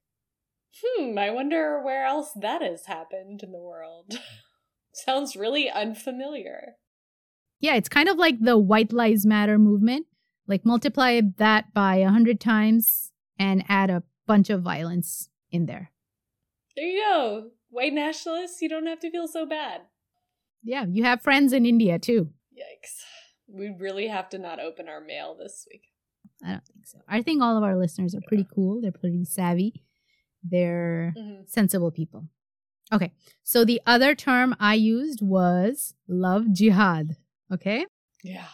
hmm, 0.83 1.17
I 1.17 1.29
wonder 1.29 1.81
where 1.83 2.05
else 2.05 2.31
that 2.36 2.62
has 2.62 2.86
happened 2.86 3.41
in 3.43 3.51
the 3.51 3.59
world. 3.59 4.19
Sounds 4.93 5.36
really 5.36 5.69
unfamiliar. 5.69 6.75
Yeah, 7.59 7.75
it's 7.75 7.89
kind 7.89 8.09
of 8.09 8.17
like 8.17 8.39
the 8.39 8.57
White 8.57 8.93
Lives 8.93 9.25
Matter 9.25 9.57
movement. 9.57 10.07
Like 10.48 10.65
multiply 10.65 11.21
that 11.38 11.74
by 11.74 11.98
a 11.98 12.09
hundred 12.09 12.39
times 12.39 13.12
and 13.38 13.63
add 13.69 13.89
a 13.89 14.03
bunch 14.25 14.50
of 14.50 14.62
violence 14.62 15.29
in 15.51 15.65
there. 15.65 15.91
There 16.75 16.86
you 16.86 17.01
go. 17.01 17.50
White 17.69 17.93
nationalists, 17.93 18.62
you 18.62 18.69
don't 18.69 18.88
have 18.88 19.00
to 19.01 19.12
feel 19.12 19.27
so 19.27 19.45
bad. 19.45 19.81
Yeah, 20.63 20.86
you 20.89 21.03
have 21.03 21.21
friends 21.21 21.53
in 21.53 21.65
India 21.65 22.00
too. 22.00 22.29
Yikes. 22.53 23.03
We 23.48 23.74
really 23.77 24.07
have 24.07 24.29
to 24.29 24.38
not 24.38 24.59
open 24.59 24.89
our 24.89 25.01
mail 25.01 25.36
this 25.39 25.67
week. 25.71 25.83
I 26.43 26.51
don't 26.51 26.65
think 26.65 26.86
so. 26.86 27.00
I 27.07 27.21
think 27.21 27.41
all 27.41 27.57
of 27.57 27.63
our 27.63 27.75
listeners 27.75 28.15
are 28.15 28.21
pretty 28.27 28.48
cool. 28.53 28.81
They're 28.81 28.91
pretty 28.91 29.25
savvy. 29.25 29.83
They're 30.43 31.13
mm-hmm. 31.17 31.41
sensible 31.48 31.91
people. 31.91 32.25
Okay. 32.91 33.12
So 33.43 33.65
the 33.65 33.81
other 33.86 34.15
term 34.15 34.55
I 34.60 34.74
used 34.74 35.22
was 35.22 35.93
love 36.08 36.51
jihad. 36.51 37.17
Okay. 37.51 37.86
Yeah. 38.24 38.48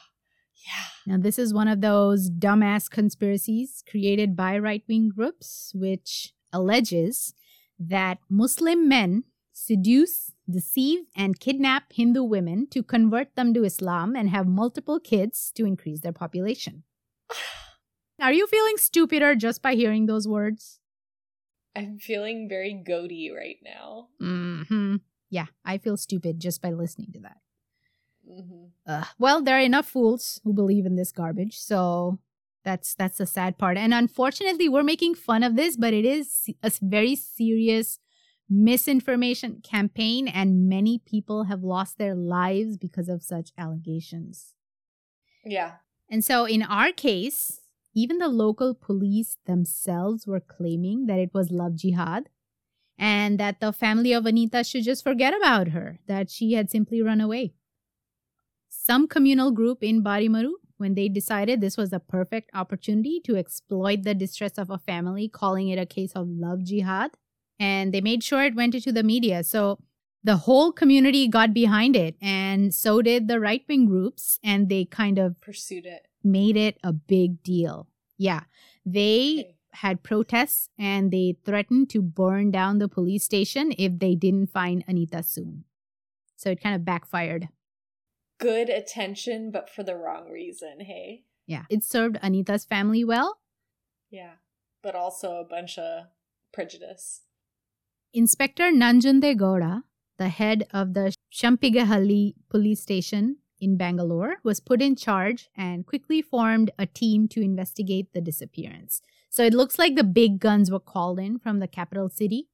Yeah. 0.66 0.86
Now, 1.06 1.18
this 1.22 1.38
is 1.38 1.54
one 1.54 1.68
of 1.68 1.82
those 1.82 2.30
dumbass 2.30 2.90
conspiracies 2.90 3.84
created 3.90 4.36
by 4.36 4.58
right 4.58 4.84
wing 4.88 5.12
groups, 5.16 5.72
which 5.76 6.34
alleges 6.52 7.34
that 7.80 8.18
Muslim 8.30 8.88
men 8.88 9.26
seduce, 9.54 10.32
deceive, 10.50 11.06
and 11.16 11.40
kidnap 11.40 11.94
Hindu 11.94 12.24
women 12.24 12.68
to 12.72 12.84
convert 12.84 13.36
them 13.36 13.54
to 13.54 13.64
Islam 13.64 14.16
and 14.16 14.30
have 14.30 14.48
multiple 14.48 15.00
kids 15.00 15.52
to 15.56 15.66
increase 15.66 16.02
their 16.02 16.12
population. 16.12 16.84
Are 18.22 18.34
you 18.34 18.48
feeling 18.48 18.78
stupider 18.78 19.36
just 19.36 19.62
by 19.62 19.76
hearing 19.76 20.06
those 20.06 20.28
words? 20.28 20.80
I'm 21.76 22.00
feeling 22.00 22.48
very 22.48 22.74
goaty 22.74 23.32
right 23.32 23.58
now. 23.64 24.08
Hmm. 24.20 24.96
Yeah, 25.30 25.48
I 25.66 25.78
feel 25.78 25.98
stupid 25.98 26.40
just 26.40 26.62
by 26.62 26.72
listening 26.72 27.12
to 27.14 27.20
that. 27.22 27.38
Mm-hmm. 28.30 28.66
Uh, 28.88 29.04
well, 29.20 29.42
there 29.42 29.58
are 29.58 29.62
enough 29.62 29.88
fools 29.88 30.40
who 30.44 30.54
believe 30.54 30.86
in 30.86 30.96
this 30.96 31.12
garbage, 31.12 31.58
so 31.60 32.20
that's 32.64 32.96
that's 32.96 33.18
the 33.18 33.26
sad 33.26 33.58
part. 33.58 33.78
And 33.78 33.94
unfortunately, 33.94 34.70
we're 34.70 34.84
making 34.84 35.16
fun 35.16 35.44
of 35.44 35.56
this, 35.56 35.78
but 35.78 35.94
it 35.94 36.06
is 36.06 36.50
a 36.64 36.72
very 36.82 37.16
serious 37.16 38.00
misinformation 38.50 39.62
campaign, 39.64 40.28
and 40.28 40.68
many 40.68 41.00
people 41.00 41.46
have 41.46 41.64
lost 41.64 41.98
their 41.98 42.16
lives 42.16 42.78
because 42.78 43.10
of 43.10 43.24
such 43.24 43.52
allegations. 43.58 44.54
Yeah. 45.44 45.74
And 46.10 46.24
so, 46.24 46.46
in 46.46 46.64
our 46.64 46.92
case, 46.92 47.62
even 47.96 48.20
the 48.20 48.28
local 48.28 48.76
police 48.76 49.38
themselves 49.46 50.28
were 50.28 50.42
claiming 50.42 51.06
that 51.08 51.18
it 51.18 51.34
was 51.34 51.50
love 51.50 51.76
jihad 51.76 52.30
and 52.98 53.40
that 53.40 53.60
the 53.60 53.74
family 53.74 54.14
of 54.14 54.26
Anita 54.26 54.64
should 54.64 54.84
just 54.84 55.04
forget 55.04 55.36
about 55.36 55.70
her, 55.70 56.00
that 56.08 56.30
she 56.30 56.54
had 56.54 56.70
simply 56.70 57.02
run 57.02 57.22
away. 57.22 57.54
Some 58.70 59.08
communal 59.08 59.52
group 59.52 59.82
in 59.82 60.04
Barimaru, 60.04 60.52
when 60.78 60.94
they 60.94 61.08
decided 61.08 61.62
this 61.62 61.78
was 61.78 61.94
a 61.94 62.00
perfect 62.00 62.52
opportunity 62.54 63.22
to 63.26 63.38
exploit 63.38 64.04
the 64.04 64.14
distress 64.14 64.58
of 64.58 64.70
a 64.70 64.78
family, 64.78 65.28
calling 65.30 65.70
it 65.70 65.80
a 65.80 65.86
case 65.86 66.12
of 66.14 66.28
love 66.28 66.64
jihad, 66.64 67.12
and 67.60 67.94
they 67.94 68.02
made 68.02 68.24
sure 68.24 68.44
it 68.44 68.56
went 68.56 68.76
into 68.76 68.92
the 68.92 69.04
media. 69.04 69.44
So 69.44 69.80
the 70.24 70.38
whole 70.38 70.72
community 70.72 71.28
got 71.28 71.54
behind 71.54 71.96
it, 71.96 72.16
and 72.22 72.74
so 72.74 73.02
did 73.02 73.28
the 73.28 73.40
right 73.40 73.64
wing 73.70 73.86
groups, 73.86 74.40
and 74.44 74.70
they 74.70 74.86
kind 74.86 75.18
of 75.18 75.40
pursued 75.40 75.86
it, 75.86 76.08
made 76.26 76.58
it 76.58 76.78
a 76.84 76.92
big 76.92 77.44
deal. 77.44 77.88
Yeah. 78.18 78.42
They 78.86 79.56
had 79.72 80.04
protests 80.04 80.70
and 80.80 81.12
they 81.12 81.36
threatened 81.46 81.90
to 81.92 82.02
burn 82.02 82.52
down 82.52 82.80
the 82.80 82.88
police 82.88 83.24
station 83.24 83.74
if 83.78 84.00
they 84.00 84.16
didn't 84.16 84.48
find 84.48 84.84
Anita 84.88 85.22
soon. 85.22 85.66
So 86.36 86.50
it 86.50 86.62
kind 86.62 86.76
of 86.76 86.86
backfired. 86.86 87.50
Good 88.38 88.70
attention, 88.70 89.52
but 89.52 89.70
for 89.70 89.84
the 89.84 89.96
wrong 89.96 90.30
reason, 90.30 90.82
hey? 90.82 91.24
Yeah. 91.46 91.64
It 91.70 91.84
served 91.84 92.18
Anita's 92.22 92.66
family 92.66 93.04
well. 93.04 93.40
Yeah. 94.10 94.34
But 94.82 94.96
also 94.96 95.38
a 95.38 95.46
bunch 95.46 95.78
of 95.78 96.06
prejudice. 96.54 97.22
Inspector 98.14 98.64
Nanjunde 98.72 99.38
Gowda, 99.38 99.84
the 100.18 100.30
head 100.30 100.68
of 100.72 100.94
the 100.94 101.14
Shampigehalli 101.34 102.36
police 102.50 102.82
station 102.82 103.38
in 103.66 103.78
Bangalore, 103.78 104.36
was 104.44 104.60
put 104.60 104.80
in 104.80 104.96
charge 104.96 105.50
and 105.58 105.88
quickly 105.88 106.22
formed 106.22 106.70
a 106.78 106.86
team 106.86 107.28
to 107.30 107.42
investigate 107.42 108.14
the 108.14 108.22
disappearance. 108.22 109.02
So 109.32 109.44
it 109.44 109.56
looks 109.56 109.80
like 109.80 109.96
the 109.96 110.04
big 110.04 110.40
guns 110.40 110.70
were 110.70 110.80
called 110.80 111.20
in 111.20 111.40
from 111.40 111.60
the 111.60 111.68
capital 111.68 112.08
city 112.08 112.48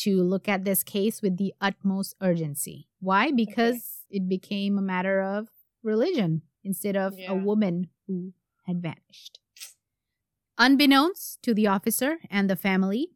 to 0.00 0.22
look 0.22 0.46
at 0.46 0.64
this 0.66 0.82
case 0.82 1.22
with 1.22 1.38
the 1.38 1.54
utmost 1.58 2.14
urgency. 2.20 2.86
Why? 3.00 3.32
Because 3.32 3.76
okay. 3.76 4.18
it 4.18 4.28
became 4.28 4.76
a 4.76 4.82
matter 4.82 5.22
of 5.22 5.48
religion 5.82 6.42
instead 6.62 6.96
of 6.96 7.18
yeah. 7.18 7.32
a 7.32 7.34
woman 7.34 7.88
who 8.06 8.34
had 8.66 8.82
vanished. 8.82 9.40
Unbeknownst 10.58 11.42
to 11.44 11.54
the 11.54 11.66
officer 11.66 12.18
and 12.30 12.50
the 12.50 12.56
family, 12.56 13.08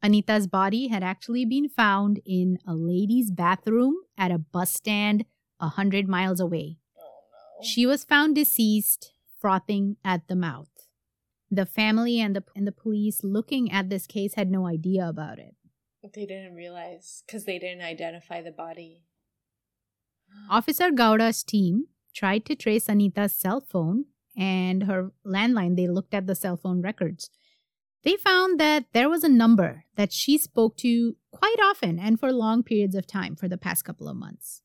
Anita's 0.00 0.46
body 0.46 0.88
had 0.88 1.02
actually 1.02 1.44
been 1.44 1.68
found 1.68 2.20
in 2.24 2.58
a 2.64 2.74
lady's 2.74 3.32
bathroom 3.32 3.96
at 4.16 4.30
a 4.30 4.38
bus 4.38 4.70
stand 4.70 5.24
a 5.58 5.68
hundred 5.68 6.08
miles 6.08 6.38
away. 6.38 6.79
She 7.62 7.86
was 7.86 8.04
found 8.04 8.34
deceased, 8.34 9.12
frothing 9.40 9.96
at 10.04 10.28
the 10.28 10.36
mouth. 10.36 10.68
The 11.50 11.66
family 11.66 12.20
and 12.20 12.36
the 12.36 12.44
and 12.54 12.66
the 12.66 12.72
police 12.72 13.24
looking 13.24 13.72
at 13.72 13.90
this 13.90 14.06
case 14.06 14.34
had 14.34 14.50
no 14.50 14.66
idea 14.66 15.08
about 15.08 15.38
it. 15.38 15.56
They 16.14 16.24
didn't 16.24 16.54
realize 16.54 17.22
because 17.26 17.44
they 17.44 17.58
didn't 17.58 17.82
identify 17.82 18.40
the 18.40 18.52
body. 18.52 19.04
Officer 20.50 20.90
Gowda's 20.90 21.42
team 21.42 21.86
tried 22.14 22.44
to 22.46 22.54
trace 22.54 22.88
Anita's 22.88 23.34
cell 23.34 23.60
phone 23.60 24.06
and 24.36 24.84
her 24.84 25.12
landline. 25.26 25.76
They 25.76 25.88
looked 25.88 26.14
at 26.14 26.26
the 26.26 26.34
cell 26.34 26.56
phone 26.56 26.82
records. 26.82 27.30
They 28.02 28.16
found 28.16 28.58
that 28.58 28.86
there 28.94 29.10
was 29.10 29.24
a 29.24 29.28
number 29.28 29.84
that 29.96 30.12
she 30.12 30.38
spoke 30.38 30.76
to 30.78 31.16
quite 31.30 31.60
often 31.62 31.98
and 31.98 32.18
for 32.18 32.32
long 32.32 32.62
periods 32.62 32.94
of 32.94 33.06
time 33.06 33.36
for 33.36 33.46
the 33.46 33.58
past 33.58 33.84
couple 33.84 34.08
of 34.08 34.16
months. 34.16 34.62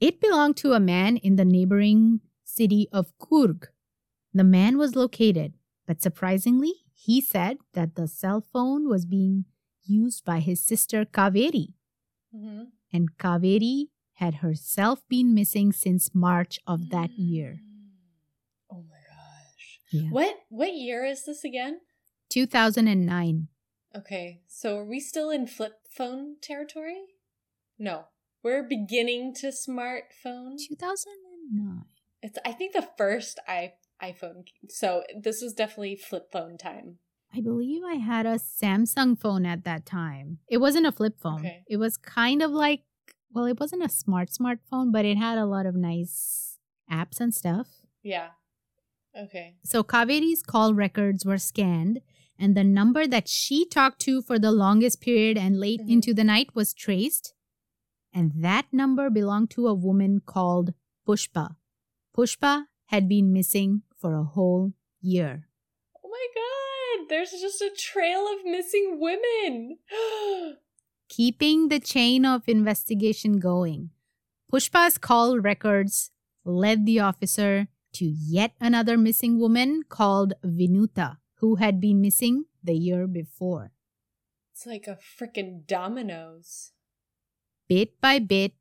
It 0.00 0.20
belonged 0.20 0.56
to 0.58 0.72
a 0.72 0.80
man 0.80 1.16
in 1.16 1.36
the 1.36 1.44
neighboring 1.44 2.20
city 2.44 2.88
of 2.92 3.16
Coorg. 3.18 3.68
The 4.34 4.44
man 4.44 4.76
was 4.76 4.94
located 4.94 5.54
but 5.86 6.02
surprisingly, 6.02 6.72
he 6.92 7.20
said 7.20 7.58
that 7.74 7.94
the 7.94 8.08
cell 8.08 8.44
phone 8.52 8.88
was 8.88 9.06
being 9.06 9.44
used 9.84 10.24
by 10.24 10.40
his 10.40 10.60
sister 10.60 11.04
Kaveri. 11.04 11.74
Mm-hmm. 12.34 12.64
And 12.92 13.16
Kaveri 13.18 13.86
had 14.14 14.36
herself 14.36 15.02
been 15.08 15.34
missing 15.34 15.72
since 15.72 16.14
March 16.14 16.58
of 16.66 16.90
that 16.90 17.10
year. 17.12 17.60
Oh 18.70 18.82
my 18.88 18.96
gosh. 18.96 19.80
Yeah. 19.92 20.10
What 20.10 20.34
what 20.48 20.74
year 20.74 21.04
is 21.04 21.24
this 21.24 21.44
again? 21.44 21.80
2009. 22.30 23.48
Okay. 23.96 24.40
So 24.48 24.78
are 24.78 24.84
we 24.84 24.98
still 24.98 25.30
in 25.30 25.46
flip 25.46 25.74
phone 25.88 26.36
territory? 26.42 27.02
No. 27.78 28.06
We're 28.46 28.62
beginning 28.62 29.34
to 29.40 29.48
smartphone. 29.48 30.54
2009. 30.68 31.82
It's 32.22 32.38
I 32.44 32.52
think 32.52 32.74
the 32.74 32.88
first 32.96 33.40
i 33.48 33.72
iPhone. 34.00 34.44
So 34.68 35.02
this 35.20 35.42
was 35.42 35.52
definitely 35.52 35.96
flip 35.96 36.30
phone 36.30 36.56
time. 36.56 36.98
I 37.34 37.40
believe 37.40 37.82
I 37.84 37.94
had 37.94 38.24
a 38.24 38.38
Samsung 38.38 39.18
phone 39.18 39.46
at 39.46 39.64
that 39.64 39.84
time. 39.84 40.38
It 40.46 40.58
wasn't 40.58 40.86
a 40.86 40.92
flip 40.92 41.18
phone. 41.20 41.40
Okay. 41.40 41.64
It 41.68 41.78
was 41.78 41.96
kind 41.96 42.40
of 42.40 42.52
like, 42.52 42.82
well, 43.32 43.46
it 43.46 43.58
wasn't 43.58 43.82
a 43.82 43.88
smart 43.88 44.30
smartphone, 44.30 44.92
but 44.92 45.04
it 45.04 45.16
had 45.16 45.38
a 45.38 45.44
lot 45.44 45.66
of 45.66 45.74
nice 45.74 46.60
apps 46.88 47.18
and 47.18 47.34
stuff. 47.34 47.66
Yeah. 48.04 48.28
Okay. 49.20 49.56
So 49.64 49.82
Kaveri's 49.82 50.44
call 50.44 50.72
records 50.72 51.26
were 51.26 51.38
scanned, 51.38 52.00
and 52.38 52.56
the 52.56 52.62
number 52.62 53.08
that 53.08 53.26
she 53.26 53.66
talked 53.66 53.98
to 54.02 54.22
for 54.22 54.38
the 54.38 54.52
longest 54.52 55.00
period 55.00 55.36
and 55.36 55.58
late 55.58 55.80
mm-hmm. 55.80 55.94
into 55.94 56.14
the 56.14 56.22
night 56.22 56.54
was 56.54 56.72
traced. 56.72 57.32
And 58.16 58.32
that 58.36 58.64
number 58.72 59.10
belonged 59.10 59.50
to 59.50 59.68
a 59.68 59.74
woman 59.74 60.22
called 60.24 60.72
Pushpa. 61.06 61.56
Pushpa 62.16 62.64
had 62.86 63.10
been 63.10 63.30
missing 63.30 63.82
for 63.94 64.14
a 64.14 64.24
whole 64.24 64.72
year. 65.02 65.48
Oh 66.02 66.08
my 66.08 66.26
god, 66.34 67.10
there's 67.10 67.32
just 67.32 67.60
a 67.60 67.70
trail 67.76 68.26
of 68.26 68.42
missing 68.42 68.96
women. 68.98 69.76
Keeping 71.10 71.68
the 71.68 71.78
chain 71.78 72.24
of 72.24 72.48
investigation 72.48 73.38
going, 73.38 73.90
Pushpa's 74.50 74.96
call 74.96 75.38
records 75.38 76.10
led 76.42 76.86
the 76.86 77.00
officer 77.00 77.68
to 77.92 78.06
yet 78.06 78.52
another 78.58 78.96
missing 78.96 79.38
woman 79.38 79.82
called 79.90 80.32
Vinuta, 80.42 81.18
who 81.40 81.56
had 81.56 81.82
been 81.82 82.00
missing 82.00 82.46
the 82.64 82.72
year 82.74 83.06
before. 83.06 83.72
It's 84.54 84.64
like 84.64 84.86
a 84.86 84.96
frickin' 84.96 85.66
dominoes. 85.66 86.72
Bit 87.68 88.00
by 88.00 88.20
bit, 88.20 88.52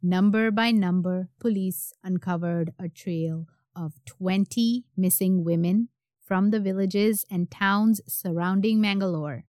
number 0.00 0.52
by 0.52 0.70
number, 0.70 1.28
police 1.40 1.92
uncovered 2.04 2.72
a 2.78 2.88
trail 2.88 3.48
of 3.74 3.94
20 4.06 4.84
missing 4.96 5.42
women 5.42 5.88
from 6.24 6.50
the 6.50 6.60
villages 6.60 7.24
and 7.28 7.50
towns 7.50 8.00
surrounding 8.06 8.80
Mangalore. 8.80 9.44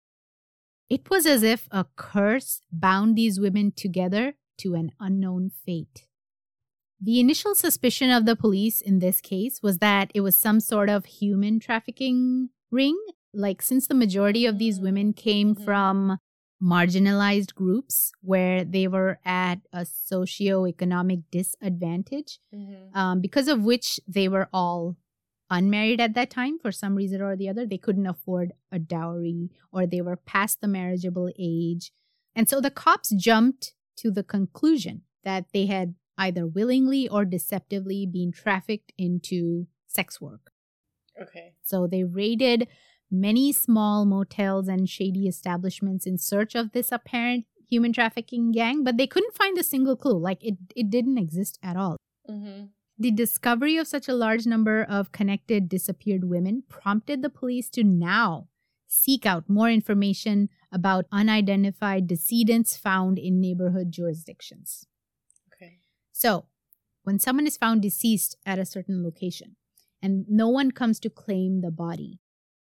It 0.90 1.10
was 1.10 1.26
as 1.26 1.44
if 1.44 1.68
a 1.72 1.86
curse 1.98 2.62
bound 2.72 3.18
these 3.18 3.38
women 3.38 3.74
together 3.76 4.36
to 4.60 4.76
an 4.76 4.92
unknown 4.98 5.52
fate. 5.66 6.08
The 7.02 7.20
initial 7.20 7.54
suspicion 7.54 8.12
of 8.12 8.26
the 8.26 8.36
police 8.38 8.80
in 8.80 9.00
this 9.00 9.20
case 9.20 9.62
was 9.62 9.80
that 9.80 10.12
it 10.16 10.22
was 10.22 10.38
some 10.38 10.60
sort 10.62 10.90
of 10.90 11.06
human 11.06 11.60
trafficking 11.60 12.50
ring. 12.72 12.98
Like, 13.34 13.62
since 13.62 13.88
the 13.88 13.96
majority 13.96 14.46
of 14.46 14.58
these 14.58 14.80
women 14.80 15.12
came 15.12 15.56
mm-hmm. 15.56 15.66
from 15.66 16.20
marginalized 16.62 17.56
groups 17.56 18.12
where 18.22 18.64
they 18.64 18.88
were 18.88 19.20
at 19.26 19.60
a 19.74 19.86
socio-economic 19.86 21.20
disadvantage 21.32 22.40
mm-hmm. 22.54 22.98
um, 22.98 23.20
because 23.20 23.48
of 23.48 23.64
which 23.64 24.00
they 24.08 24.28
were 24.28 24.48
all 24.54 24.96
unmarried 25.50 26.00
at 26.00 26.14
that 26.14 26.30
time 26.30 26.60
for 26.60 26.72
some 26.72 26.96
reason 26.96 27.22
or 27.22 27.36
the 27.36 27.50
other. 27.50 27.66
They 27.66 27.78
couldn't 27.78 28.06
afford 28.06 28.54
a 28.72 28.80
dowry 28.80 29.50
or 29.72 29.86
they 29.86 30.02
were 30.02 30.16
past 30.16 30.62
the 30.62 30.68
marriageable 30.68 31.32
age. 31.38 31.92
And 32.36 32.48
so 32.48 32.62
the 32.62 32.72
cops 32.72 33.10
jumped 33.10 33.74
to 33.98 34.12
the 34.12 34.24
conclusion 34.24 35.02
that 35.24 35.46
they 35.54 35.66
had 35.66 35.96
either 36.18 36.46
willingly 36.46 37.08
or 37.10 37.26
deceptively 37.26 38.06
been 38.06 38.32
trafficked 38.32 38.94
into 38.98 39.68
sex 39.88 40.22
work. 40.22 40.52
Okay. 41.22 41.54
So 41.64 41.88
they 41.88 42.04
raided 42.04 42.68
many 43.12 43.52
small 43.52 44.06
motels 44.06 44.68
and 44.68 44.90
shady 44.90 45.28
establishments 45.28 46.06
in 46.08 46.18
search 46.18 46.56
of 46.56 46.72
this 46.72 46.92
apparent 46.92 47.46
human 47.70 47.94
trafficking 47.94 48.52
gang, 48.52 48.84
but 48.84 48.98
they 48.98 49.08
couldn't 49.08 49.36
find 49.36 49.58
a 49.58 49.64
single 49.64 49.96
clue. 49.96 50.18
Like 50.18 50.44
it, 50.44 50.56
it 50.76 50.90
didn't 50.90 51.18
exist 51.18 51.60
at 51.62 51.76
all. 51.76 51.98
Mm-hmm. 52.30 52.66
The 52.98 53.12
discovery 53.12 53.78
of 53.78 53.88
such 53.88 54.08
a 54.08 54.14
large 54.14 54.46
number 54.46 54.84
of 54.84 55.12
connected 55.12 55.68
disappeared 55.68 56.30
women 56.30 56.64
prompted 56.70 57.22
the 57.22 57.30
police 57.30 57.70
to 57.72 57.84
now 57.84 58.48
seek 58.88 59.26
out 59.26 59.50
more 59.50 59.70
information 59.70 60.50
about 60.72 61.06
unidentified 61.12 62.08
decedents 62.08 62.78
found 62.78 63.18
in 63.18 63.40
neighborhood 63.40 63.92
jurisdictions. 63.92 64.86
Okay. 65.54 65.80
So, 66.12 66.46
when 67.04 67.18
someone 67.18 67.48
is 67.48 67.58
found 67.58 67.82
deceased 67.82 68.38
at 68.46 68.60
a 68.60 68.66
certain 68.66 69.04
location 69.04 69.56
and 70.04 70.26
no 70.30 70.50
one 70.50 70.72
comes 70.72 71.00
to 71.00 71.10
claim 71.10 71.62
the 71.62 71.72
body, 71.72 72.20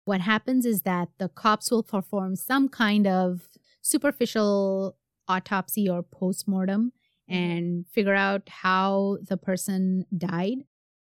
what 0.06 0.22
happens 0.22 0.66
is 0.66 0.82
that 0.82 1.10
the 1.18 1.30
cops 1.30 1.72
will 1.72 1.84
perform 1.84 2.36
some 2.36 2.68
kind 2.70 3.08
of 3.08 3.50
superficial 3.82 4.98
autopsy 5.28 5.89
or 5.89 6.04
postmortem 6.04 6.92
mm-hmm. 7.30 7.34
and 7.34 7.86
figure 7.88 8.16
out 8.16 8.50
how 8.50 9.18
the 9.28 9.38
person 9.38 10.06
died. 10.16 10.66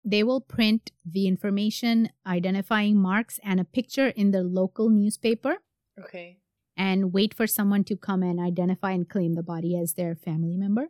they 0.03 0.23
will 0.23 0.41
print 0.41 0.91
the 1.05 1.27
information 1.27 2.09
identifying 2.25 2.97
marks 2.97 3.39
and 3.43 3.59
a 3.59 3.63
picture 3.63 4.07
in 4.07 4.31
the 4.31 4.41
local 4.41 4.89
newspaper. 4.89 5.57
Okay. 5.99 6.39
And 6.75 7.13
wait 7.13 7.35
for 7.35 7.45
someone 7.45 7.83
to 7.83 7.95
come 7.95 8.23
and 8.23 8.39
identify 8.39 8.91
and 8.93 9.07
claim 9.07 9.35
the 9.35 9.43
body 9.43 9.77
as 9.77 9.93
their 9.93 10.15
family 10.15 10.57
member. 10.57 10.87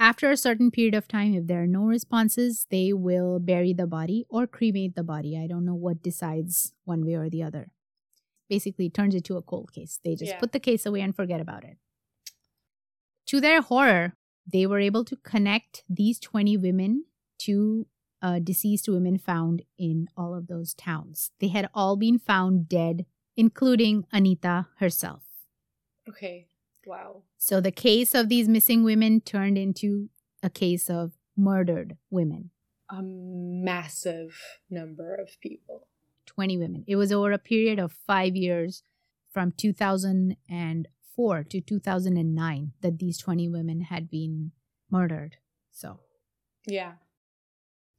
After 0.00 0.30
a 0.30 0.36
certain 0.36 0.70
period 0.70 0.94
of 0.94 1.08
time, 1.08 1.34
if 1.34 1.46
there 1.46 1.62
are 1.62 1.66
no 1.66 1.82
responses, 1.82 2.66
they 2.70 2.92
will 2.92 3.40
bury 3.40 3.72
the 3.72 3.86
body 3.86 4.24
or 4.28 4.46
cremate 4.46 4.94
the 4.94 5.02
body. 5.02 5.36
I 5.36 5.48
don't 5.48 5.64
know 5.64 5.74
what 5.74 6.02
decides 6.02 6.72
one 6.84 7.04
way 7.04 7.14
or 7.14 7.28
the 7.28 7.42
other. 7.42 7.72
Basically, 8.48 8.86
it 8.86 8.94
turns 8.94 9.14
into 9.14 9.36
a 9.36 9.42
cold 9.42 9.72
case. 9.72 9.98
They 10.04 10.14
just 10.14 10.32
yeah. 10.32 10.38
put 10.38 10.52
the 10.52 10.60
case 10.60 10.86
away 10.86 11.00
and 11.00 11.14
forget 11.14 11.40
about 11.40 11.64
it. 11.64 11.78
To 13.26 13.40
their 13.40 13.60
horror, 13.60 14.14
they 14.50 14.66
were 14.66 14.78
able 14.78 15.04
to 15.04 15.16
connect 15.16 15.82
these 15.88 16.18
20 16.20 16.56
women 16.56 17.04
to 17.40 17.86
uh, 18.22 18.38
deceased 18.38 18.88
women 18.88 19.18
found 19.18 19.62
in 19.78 20.08
all 20.16 20.34
of 20.34 20.46
those 20.46 20.74
towns. 20.74 21.30
They 21.40 21.48
had 21.48 21.68
all 21.74 21.96
been 21.96 22.18
found 22.18 22.68
dead, 22.68 23.04
including 23.36 24.06
Anita 24.12 24.68
herself. 24.78 25.24
Okay. 26.08 26.46
Wow. 26.88 27.24
So 27.36 27.60
the 27.60 27.70
case 27.70 28.14
of 28.14 28.30
these 28.30 28.48
missing 28.48 28.82
women 28.82 29.20
turned 29.20 29.58
into 29.58 30.08
a 30.42 30.48
case 30.48 30.88
of 30.88 31.12
murdered 31.36 31.98
women. 32.08 32.50
A 32.88 33.02
massive 33.02 34.40
number 34.70 35.14
of 35.14 35.38
people. 35.42 35.86
20 36.24 36.56
women. 36.56 36.84
It 36.88 36.96
was 36.96 37.12
over 37.12 37.30
a 37.30 37.38
period 37.38 37.78
of 37.78 37.92
five 37.92 38.34
years 38.34 38.82
from 39.30 39.52
2004 39.52 41.44
to 41.44 41.60
2009 41.60 42.72
that 42.80 42.98
these 42.98 43.18
20 43.18 43.48
women 43.50 43.82
had 43.82 44.10
been 44.10 44.52
murdered. 44.90 45.36
So, 45.70 46.00
yeah. 46.66 46.92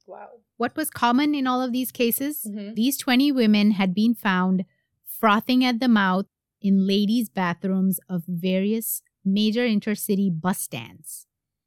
Wow. 0.04 0.30
What 0.56 0.74
was 0.74 0.90
common 0.90 1.36
in 1.36 1.46
all 1.46 1.62
of 1.62 1.70
these 1.72 1.92
cases? 1.92 2.44
Mm-hmm. 2.44 2.74
These 2.74 2.98
20 2.98 3.30
women 3.30 3.70
had 3.70 3.94
been 3.94 4.16
found 4.16 4.64
frothing 5.06 5.64
at 5.64 5.78
the 5.78 5.86
mouth 5.86 6.26
in 6.60 6.86
ladies' 6.86 7.28
bathrooms 7.28 8.00
of 8.08 8.24
various 8.26 9.02
major 9.24 9.66
intercity 9.66 10.30
bus 10.30 10.60
stands. 10.60 11.26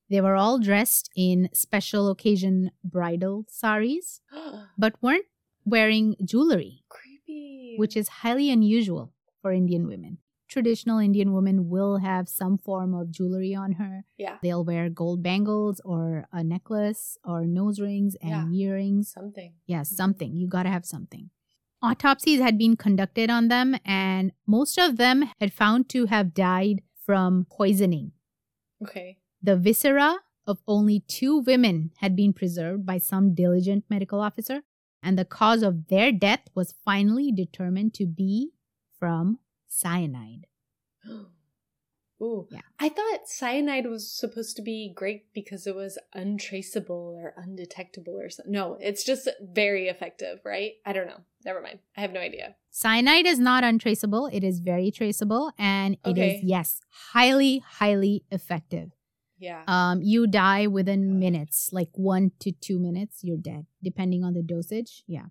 They 0.10 0.21
were 0.21 0.36
all 0.36 0.60
dressed 0.60 1.10
in 1.15 1.49
special 1.53 2.10
occasion 2.10 2.71
bridal 2.84 3.45
saris, 3.47 4.21
but 4.77 4.95
weren't 5.01 5.25
wearing 5.65 6.15
jewelry. 6.23 6.84
Creepy. 6.89 7.75
Which 7.77 7.97
is 7.97 8.08
highly 8.21 8.51
unusual 8.51 9.13
for 9.41 9.51
Indian 9.51 9.88
women 9.88 10.19
traditional 10.53 10.99
Indian 10.99 11.34
women 11.34 11.67
will 11.67 11.97
have 11.97 12.29
some 12.29 12.60
form 12.60 12.93
of 12.93 13.10
jewelry 13.10 13.56
on 13.56 13.73
her. 13.73 14.06
Yeah. 14.19 14.38
They'll 14.43 14.63
wear 14.63 14.88
gold 14.88 15.23
bangles 15.23 15.82
or 15.84 16.27
a 16.32 16.43
necklace 16.43 17.17
or 17.23 17.45
nose 17.45 17.79
rings 17.79 18.15
and 18.21 18.53
yeah. 18.53 18.67
earrings. 18.67 19.12
Something. 19.12 19.53
Yeah, 19.65 19.82
mm-hmm. 19.82 19.95
something. 19.95 20.36
You 20.36 20.47
got 20.47 20.63
to 20.63 20.69
have 20.69 20.86
something. 20.86 21.32
Autopsies 21.84 22.39
had 22.39 22.58
been 22.58 22.78
conducted 22.78 23.30
on 23.30 23.50
them, 23.50 23.76
and 23.84 24.32
most 24.48 24.80
of 24.80 24.96
them 24.98 25.30
had 25.39 25.52
found 25.52 25.89
to 25.89 26.06
have 26.06 26.34
died 26.34 26.82
from 27.06 27.46
poisoning. 27.50 28.13
Okay. 28.82 29.17
The 29.41 29.58
viscera 29.58 30.19
of 30.48 30.60
only 30.65 31.02
two 31.02 31.39
women 31.39 31.91
had 31.98 32.15
been 32.15 32.32
preserved 32.32 32.86
by 32.86 33.00
some 33.00 33.36
diligent 33.36 33.84
medical 33.89 34.22
officer, 34.22 34.62
and 35.02 35.19
the 35.19 35.26
cause 35.26 35.62
of 35.62 35.88
their 35.88 36.13
death 36.13 36.48
was 36.56 36.74
finally 36.86 37.32
determined 37.32 37.93
to 37.96 38.06
be 38.06 38.52
from 38.98 39.39
cyanide. 39.67 40.48
Ooh. 42.23 42.47
Yeah. 42.49 42.62
I 42.79 42.89
thought 42.89 43.27
cyanide 43.27 43.86
was 43.86 44.09
supposed 44.09 44.55
to 44.55 44.62
be 44.62 44.93
great 44.95 45.33
because 45.33 45.67
it 45.67 45.75
was 45.75 45.97
untraceable 46.13 47.19
or 47.21 47.33
undetectable 47.36 48.19
or 48.19 48.29
something. 48.29 48.51
No, 48.51 48.77
it's 48.79 49.03
just 49.03 49.27
very 49.41 49.89
effective, 49.89 50.39
right? 50.45 50.73
I 50.86 50.93
don't 50.93 51.07
know. 51.07 51.21
Never 51.43 51.62
mind. 51.62 51.79
I 51.97 52.01
have 52.01 52.13
no 52.13 52.21
idea. 52.21 52.55
Cyanide 52.71 53.25
is 53.25 53.39
not 53.39 53.63
untraceable. 53.63 54.27
It 54.31 54.43
is 54.43 54.59
very 54.59 54.89
traceable 54.89 55.51
and 55.57 55.95
it 56.05 56.12
okay. 56.12 56.38
is 56.38 56.43
yes, 56.43 56.79
highly 57.12 57.59
highly 57.59 58.23
effective. 58.31 58.91
Yeah. 59.38 59.63
Um 59.67 60.01
you 60.01 60.25
die 60.25 60.67
within 60.67 61.19
minutes, 61.19 61.69
like 61.73 61.89
1 61.93 62.31
to 62.39 62.51
2 62.53 62.79
minutes, 62.79 63.23
you're 63.23 63.38
dead 63.38 63.65
depending 63.83 64.23
on 64.23 64.33
the 64.33 64.41
dosage. 64.41 65.03
Yeah. 65.07 65.25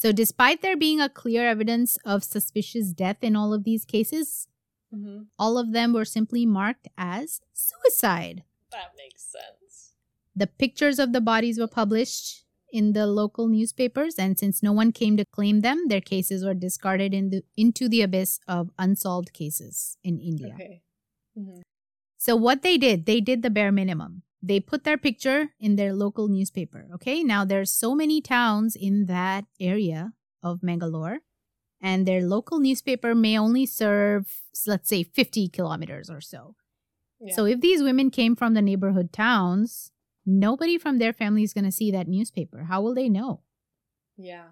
So, 0.00 0.12
despite 0.12 0.62
there 0.62 0.78
being 0.78 0.98
a 0.98 1.10
clear 1.10 1.46
evidence 1.46 1.98
of 2.06 2.24
suspicious 2.24 2.94
death 2.94 3.18
in 3.20 3.36
all 3.36 3.52
of 3.52 3.64
these 3.64 3.84
cases, 3.84 4.48
mm-hmm. 4.94 5.22
all 5.38 5.58
of 5.58 5.72
them 5.72 5.92
were 5.92 6.04
simply 6.04 6.46
marked 6.46 6.88
as 6.96 7.40
suicide. 7.52 8.44
That 8.72 8.92
makes 8.96 9.22
sense. 9.22 9.92
The 10.34 10.46
pictures 10.46 10.98
of 10.98 11.12
the 11.12 11.20
bodies 11.20 11.58
were 11.58 11.66
published 11.66 12.44
in 12.72 12.92
the 12.92 13.06
local 13.06 13.48
newspapers, 13.48 14.14
and 14.16 14.38
since 14.38 14.62
no 14.62 14.72
one 14.72 14.92
came 14.92 15.16
to 15.16 15.24
claim 15.32 15.60
them, 15.60 15.88
their 15.88 16.00
cases 16.00 16.44
were 16.44 16.54
discarded 16.54 17.12
in 17.12 17.30
the, 17.30 17.42
into 17.56 17.88
the 17.88 18.02
abyss 18.02 18.38
of 18.46 18.70
unsolved 18.78 19.32
cases 19.32 19.96
in 20.04 20.20
India. 20.20 20.54
Okay. 20.54 20.82
Mm-hmm. 21.36 21.60
So, 22.18 22.36
what 22.36 22.62
they 22.62 22.78
did, 22.78 23.06
they 23.06 23.20
did 23.20 23.42
the 23.42 23.50
bare 23.50 23.72
minimum 23.72 24.22
they 24.42 24.60
put 24.60 24.84
their 24.84 24.96
picture 24.96 25.50
in 25.58 25.76
their 25.76 25.92
local 25.92 26.28
newspaper. 26.28 26.86
Okay. 26.94 27.22
Now 27.22 27.44
there's 27.44 27.70
so 27.70 27.94
many 27.94 28.20
towns 28.20 28.76
in 28.76 29.06
that 29.06 29.44
area 29.60 30.12
of 30.42 30.62
Mangalore, 30.62 31.18
and 31.80 32.06
their 32.06 32.22
local 32.22 32.58
newspaper 32.58 33.14
may 33.14 33.38
only 33.38 33.66
serve, 33.66 34.42
let's 34.66 34.88
say, 34.88 35.02
50 35.02 35.48
kilometers 35.48 36.10
or 36.10 36.20
so. 36.20 36.54
Yeah. 37.20 37.34
So 37.34 37.44
if 37.44 37.60
these 37.60 37.82
women 37.82 38.10
came 38.10 38.36
from 38.36 38.54
the 38.54 38.62
neighborhood 38.62 39.12
towns, 39.12 39.92
nobody 40.24 40.78
from 40.78 40.98
their 40.98 41.12
family 41.12 41.42
is 41.42 41.52
going 41.52 41.64
to 41.64 41.72
see 41.72 41.90
that 41.90 42.08
newspaper. 42.08 42.64
How 42.64 42.80
will 42.80 42.94
they 42.94 43.08
know? 43.08 43.42
Yeah. 44.16 44.48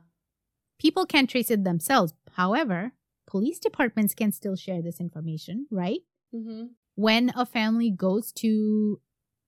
People 0.79 1.07
can't 1.07 1.29
trace 1.29 1.51
it 1.51 1.65
themselves. 1.65 2.15
However, 2.33 2.93
police 3.27 3.59
departments 3.59 4.15
can 4.15 4.33
still 4.33 4.57
share 4.57 4.81
this 4.81 5.01
information, 5.01 5.67
right? 5.71 6.01
Mm-hmm. 6.35 6.67
When 6.95 7.33
a 7.37 7.47
family 7.47 7.91
goes 7.91 8.33
to 8.33 9.01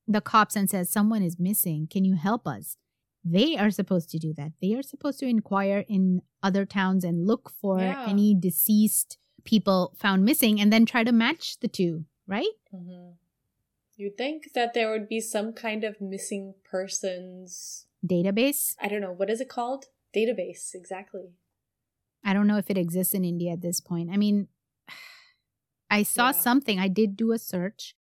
the 0.06 0.20
cops 0.20 0.56
and 0.56 0.68
says 0.68 0.90
someone 0.90 1.22
is 1.22 1.38
missing 1.38 1.86
can 1.88 2.04
you 2.04 2.16
help 2.16 2.46
us 2.46 2.76
they 3.24 3.56
are 3.56 3.70
supposed 3.70 4.10
to 4.10 4.18
do 4.18 4.32
that. 4.34 4.52
They 4.62 4.74
are 4.74 4.82
supposed 4.82 5.18
to 5.20 5.26
inquire 5.26 5.84
in 5.88 6.22
other 6.42 6.64
towns 6.64 7.04
and 7.04 7.26
look 7.26 7.50
for 7.50 7.78
yeah. 7.78 8.06
any 8.08 8.34
deceased 8.34 9.18
people 9.44 9.94
found 9.96 10.24
missing 10.24 10.60
and 10.60 10.72
then 10.72 10.86
try 10.86 11.04
to 11.04 11.12
match 11.12 11.58
the 11.60 11.68
two 11.68 12.04
right? 12.30 12.56
Mm-hmm. 12.74 13.10
you'd 13.96 14.16
think 14.16 14.52
that 14.54 14.72
there 14.72 14.90
would 14.90 15.08
be 15.08 15.20
some 15.20 15.52
kind 15.52 15.84
of 15.84 16.00
missing 16.00 16.54
persons 16.64 17.86
database? 18.06 18.76
I 18.80 18.88
don't 18.88 19.02
know. 19.02 19.12
What 19.12 19.28
is 19.28 19.40
it 19.40 19.48
called? 19.48 19.86
Database 20.16 20.74
exactly. 20.74 21.32
I 22.24 22.32
don't 22.32 22.46
know 22.46 22.56
if 22.56 22.70
it 22.70 22.78
exists 22.78 23.12
in 23.12 23.24
india 23.24 23.52
at 23.52 23.60
this 23.60 23.80
point. 23.80 24.10
I 24.10 24.16
mean 24.16 24.48
i 25.90 26.02
saw 26.02 26.26
yeah. 26.26 26.40
something. 26.46 26.78
I 26.78 26.88
did 26.88 27.16
do 27.16 27.32
a 27.32 27.38
search 27.38 27.94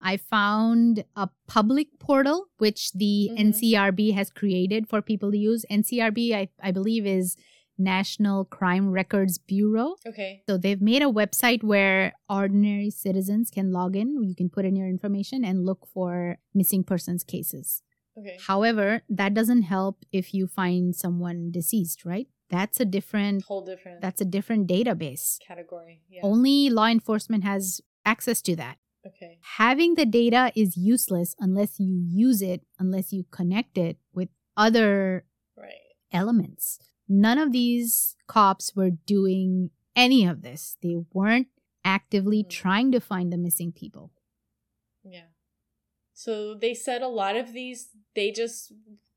I 0.00 0.16
found 0.16 1.04
a 1.16 1.28
public 1.46 1.98
portal 1.98 2.46
which 2.58 2.92
the 2.92 3.30
mm-hmm. 3.32 3.48
NCRB 3.48 4.14
has 4.14 4.30
created 4.30 4.88
for 4.88 5.02
people 5.02 5.30
to 5.32 5.38
use. 5.38 5.64
NCRB, 5.70 6.34
I, 6.34 6.48
I 6.62 6.70
believe, 6.70 7.06
is 7.06 7.36
National 7.78 8.44
Crime 8.44 8.90
Records 8.90 9.38
Bureau. 9.38 9.94
Okay. 10.06 10.42
So 10.48 10.56
they've 10.56 10.80
made 10.80 11.02
a 11.02 11.06
website 11.06 11.62
where 11.62 12.14
ordinary 12.28 12.90
citizens 12.90 13.50
can 13.50 13.72
log 13.72 13.96
in. 13.96 14.22
You 14.22 14.34
can 14.34 14.48
put 14.50 14.64
in 14.64 14.76
your 14.76 14.88
information 14.88 15.44
and 15.44 15.64
look 15.64 15.86
for 15.86 16.38
missing 16.54 16.82
persons 16.82 17.22
cases. 17.22 17.82
Okay. 18.18 18.36
However, 18.46 19.02
that 19.08 19.32
doesn't 19.32 19.62
help 19.62 20.04
if 20.10 20.34
you 20.34 20.48
find 20.48 20.94
someone 20.94 21.52
deceased, 21.52 22.04
right? 22.04 22.26
That's 22.50 22.80
a 22.80 22.84
different 22.84 23.44
whole 23.44 23.64
different. 23.64 24.00
That's 24.00 24.20
a 24.20 24.24
different 24.24 24.68
database 24.68 25.38
category. 25.46 26.02
Yeah. 26.08 26.22
Only 26.24 26.70
law 26.70 26.86
enforcement 26.86 27.44
has 27.44 27.80
access 28.04 28.42
to 28.42 28.56
that. 28.56 28.78
Okay. 29.08 29.38
Having 29.56 29.94
the 29.94 30.06
data 30.06 30.52
is 30.54 30.76
useless 30.76 31.34
unless 31.38 31.78
you 31.78 31.94
use 32.06 32.42
it, 32.42 32.62
unless 32.78 33.12
you 33.12 33.24
connect 33.30 33.78
it 33.78 33.96
with 34.12 34.28
other 34.56 35.24
right. 35.56 35.72
elements. 36.12 36.78
None 37.08 37.38
of 37.38 37.52
these 37.52 38.16
cops 38.26 38.74
were 38.74 38.90
doing 38.90 39.70
any 39.96 40.26
of 40.26 40.42
this. 40.42 40.76
They 40.82 40.96
weren't 41.12 41.48
actively 41.84 42.42
mm-hmm. 42.42 42.50
trying 42.50 42.92
to 42.92 43.00
find 43.00 43.32
the 43.32 43.38
missing 43.38 43.72
people. 43.72 44.12
Yeah. 45.04 45.30
So 46.12 46.54
they 46.54 46.74
said 46.74 47.02
a 47.02 47.08
lot 47.08 47.36
of 47.36 47.52
these, 47.52 47.90
they 48.14 48.30
just 48.30 48.72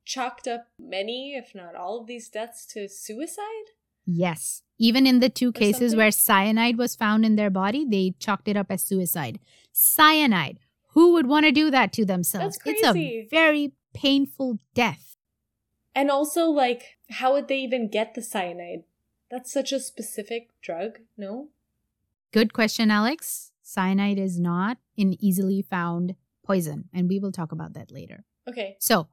chalked 0.06 0.48
up 0.48 0.68
many, 0.80 1.36
if 1.36 1.54
not 1.56 1.76
all 1.76 2.00
of 2.00 2.08
these 2.08 2.30
deaths 2.30 2.66
to 2.68 2.88
suicide? 2.88 3.74
Yes. 4.06 4.64
Even 4.78 5.06
in 5.06 5.20
the 5.20 5.30
two 5.30 5.52
cases 5.52 5.96
where 5.96 6.12
cyanide 6.12 6.78
was 6.78 6.96
found 6.96 7.26
in 7.26 7.36
their 7.36 7.52
body, 7.52 7.86
they 7.86 8.16
chalked 8.20 8.48
it 8.48 8.58
up 8.58 8.68
as 8.70 8.82
suicide. 8.82 9.40
Cyanide. 9.72 10.60
Who 10.94 11.14
would 11.14 11.28
want 11.28 11.46
to 11.46 11.52
do 11.52 11.70
that 11.72 11.94
to 11.94 12.06
themselves? 12.06 12.58
It's 12.66 12.84
a 12.84 13.28
very 13.30 13.74
painful 13.94 14.58
death. 14.74 15.16
And 15.94 16.10
also, 16.10 16.46
like, 16.46 16.98
how 17.10 17.34
would 17.34 17.48
they 17.48 17.60
even 17.60 17.90
get 17.90 18.16
the 18.16 18.22
cyanide? 18.22 18.84
That's 19.30 19.52
such 19.52 19.72
a 19.72 19.80
specific 19.80 20.50
drug, 20.62 21.00
no? 21.18 21.50
Good 22.32 22.54
question, 22.54 22.90
Alex. 22.90 23.52
Cyanide 23.62 24.20
is 24.20 24.40
not 24.40 24.78
an 24.98 25.16
easily 25.24 25.62
found 25.62 26.16
poison, 26.44 26.90
and 26.94 27.08
we 27.08 27.20
will 27.20 27.32
talk 27.32 27.52
about 27.52 27.74
that 27.74 27.92
later. 27.92 28.26
Okay. 28.48 28.76
So, 28.80 29.08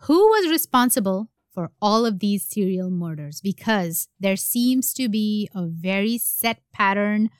who 0.00 0.18
was 0.28 0.50
responsible 0.50 1.30
for 1.56 1.70
all 1.80 2.04
of 2.04 2.18
these 2.18 2.44
serial 2.44 2.90
murders? 2.90 3.40
Because 3.40 4.08
there 4.20 4.36
seems 4.36 4.92
to 4.92 5.08
be 5.08 5.48
a 5.54 5.66
very 5.66 6.18
set 6.18 6.60
pattern 6.70 7.30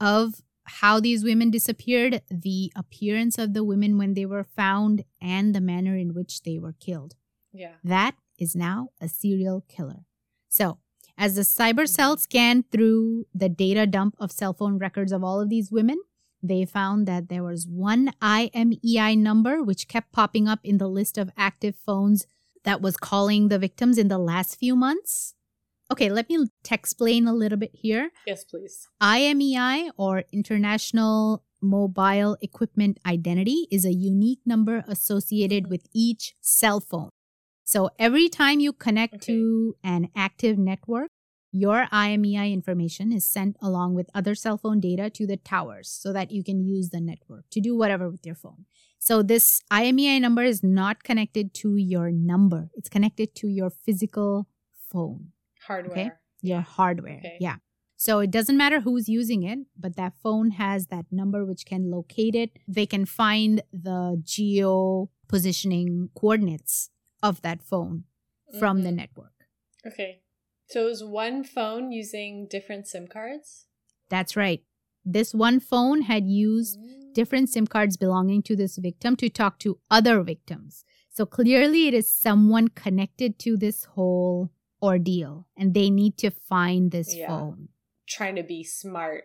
of 0.00 0.42
how 0.64 0.98
these 0.98 1.22
women 1.22 1.52
disappeared, 1.52 2.20
the 2.28 2.72
appearance 2.74 3.38
of 3.38 3.54
the 3.54 3.62
women 3.62 3.96
when 3.96 4.14
they 4.14 4.26
were 4.26 4.42
found, 4.42 5.04
and 5.22 5.54
the 5.54 5.60
manner 5.60 5.96
in 5.96 6.14
which 6.14 6.42
they 6.42 6.58
were 6.58 6.74
killed. 6.80 7.14
Yeah. 7.52 7.74
That 7.84 8.16
is 8.38 8.56
now 8.56 8.88
a 9.00 9.08
serial 9.08 9.64
killer. 9.68 10.04
So, 10.48 10.78
as 11.16 11.36
the 11.36 11.42
cyber 11.42 11.84
mm-hmm. 11.84 11.86
cell 11.86 12.16
scanned 12.16 12.72
through 12.72 13.26
the 13.32 13.48
data 13.48 13.86
dump 13.86 14.16
of 14.18 14.32
cell 14.32 14.52
phone 14.52 14.78
records 14.78 15.12
of 15.12 15.22
all 15.22 15.40
of 15.40 15.48
these 15.48 15.70
women, 15.70 16.00
they 16.42 16.64
found 16.64 17.06
that 17.06 17.28
there 17.28 17.44
was 17.44 17.68
one 17.68 18.12
IMEI 18.20 19.16
number 19.16 19.62
which 19.62 19.86
kept 19.86 20.10
popping 20.10 20.48
up 20.48 20.60
in 20.64 20.78
the 20.78 20.88
list 20.88 21.18
of 21.18 21.30
active 21.36 21.76
phones 21.86 22.26
that 22.64 22.80
was 22.80 22.96
calling 22.96 23.48
the 23.48 23.58
victims 23.58 23.98
in 23.98 24.08
the 24.08 24.18
last 24.18 24.58
few 24.58 24.76
months. 24.76 25.34
Okay, 25.90 26.08
let 26.08 26.28
me 26.28 26.46
explain 26.70 27.26
a 27.26 27.34
little 27.34 27.58
bit 27.58 27.72
here. 27.74 28.10
Yes, 28.26 28.44
please. 28.44 28.86
IMEI 29.02 29.90
or 29.96 30.24
International 30.32 31.42
Mobile 31.60 32.36
Equipment 32.40 32.98
Identity 33.04 33.66
is 33.70 33.84
a 33.84 33.92
unique 33.92 34.40
number 34.46 34.84
associated 34.86 35.68
with 35.68 35.86
each 35.92 36.34
cell 36.40 36.80
phone. 36.80 37.10
So 37.64 37.90
every 37.98 38.28
time 38.28 38.60
you 38.60 38.72
connect 38.72 39.14
okay. 39.14 39.32
to 39.32 39.74
an 39.82 40.08
active 40.16 40.58
network, 40.58 41.08
your 41.52 41.86
IMEI 41.92 42.52
information 42.52 43.12
is 43.12 43.26
sent 43.26 43.56
along 43.60 43.94
with 43.94 44.08
other 44.14 44.36
cell 44.36 44.56
phone 44.56 44.78
data 44.78 45.10
to 45.10 45.26
the 45.26 45.36
towers 45.36 45.90
so 45.90 46.12
that 46.12 46.30
you 46.30 46.44
can 46.44 46.62
use 46.62 46.90
the 46.90 47.00
network 47.00 47.44
to 47.50 47.60
do 47.60 47.76
whatever 47.76 48.08
with 48.08 48.24
your 48.24 48.36
phone. 48.36 48.66
So 49.00 49.22
this 49.22 49.62
IMEI 49.72 50.20
number 50.20 50.42
is 50.42 50.62
not 50.62 51.02
connected 51.02 51.54
to 51.54 51.76
your 51.76 52.10
number. 52.10 52.68
It's 52.74 52.90
connected 52.90 53.34
to 53.36 53.48
your 53.48 53.70
physical 53.70 54.46
phone. 54.92 55.32
Hardware. 55.66 55.92
Okay? 55.92 56.10
Your 56.42 56.60
hardware. 56.60 57.16
Okay. 57.18 57.38
Yeah. 57.40 57.56
So 57.96 58.20
it 58.20 58.30
doesn't 58.30 58.58
matter 58.58 58.80
who's 58.80 59.08
using 59.08 59.42
it, 59.42 59.60
but 59.78 59.96
that 59.96 60.12
phone 60.22 60.52
has 60.52 60.88
that 60.88 61.06
number 61.10 61.46
which 61.46 61.64
can 61.64 61.90
locate 61.90 62.34
it. 62.34 62.50
They 62.68 62.84
can 62.84 63.06
find 63.06 63.62
the 63.72 64.20
geo 64.22 65.08
positioning 65.28 66.10
coordinates 66.14 66.90
of 67.22 67.40
that 67.40 67.62
phone 67.62 68.04
from 68.58 68.78
mm-hmm. 68.78 68.84
the 68.84 68.92
network. 68.92 69.32
Okay. 69.86 70.20
So 70.68 70.88
is 70.88 71.02
one 71.02 71.42
phone 71.42 71.90
using 71.90 72.46
different 72.50 72.86
SIM 72.86 73.06
cards? 73.06 73.66
That's 74.10 74.36
right. 74.36 74.62
This 75.04 75.32
one 75.32 75.58
phone 75.58 76.02
had 76.02 76.26
used 76.26 76.78
mm. 76.78 76.99
Different 77.14 77.48
SIM 77.48 77.66
cards 77.66 77.96
belonging 77.96 78.42
to 78.42 78.56
this 78.56 78.76
victim 78.76 79.16
to 79.16 79.28
talk 79.28 79.58
to 79.60 79.78
other 79.90 80.22
victims. 80.22 80.84
So 81.10 81.26
clearly, 81.26 81.88
it 81.88 81.94
is 81.94 82.10
someone 82.10 82.68
connected 82.68 83.38
to 83.40 83.56
this 83.56 83.84
whole 83.84 84.50
ordeal, 84.82 85.46
and 85.56 85.74
they 85.74 85.90
need 85.90 86.16
to 86.18 86.30
find 86.30 86.90
this 86.90 87.14
yeah. 87.14 87.26
phone. 87.26 87.68
Trying 88.08 88.36
to 88.36 88.42
be 88.42 88.64
smart, 88.64 89.24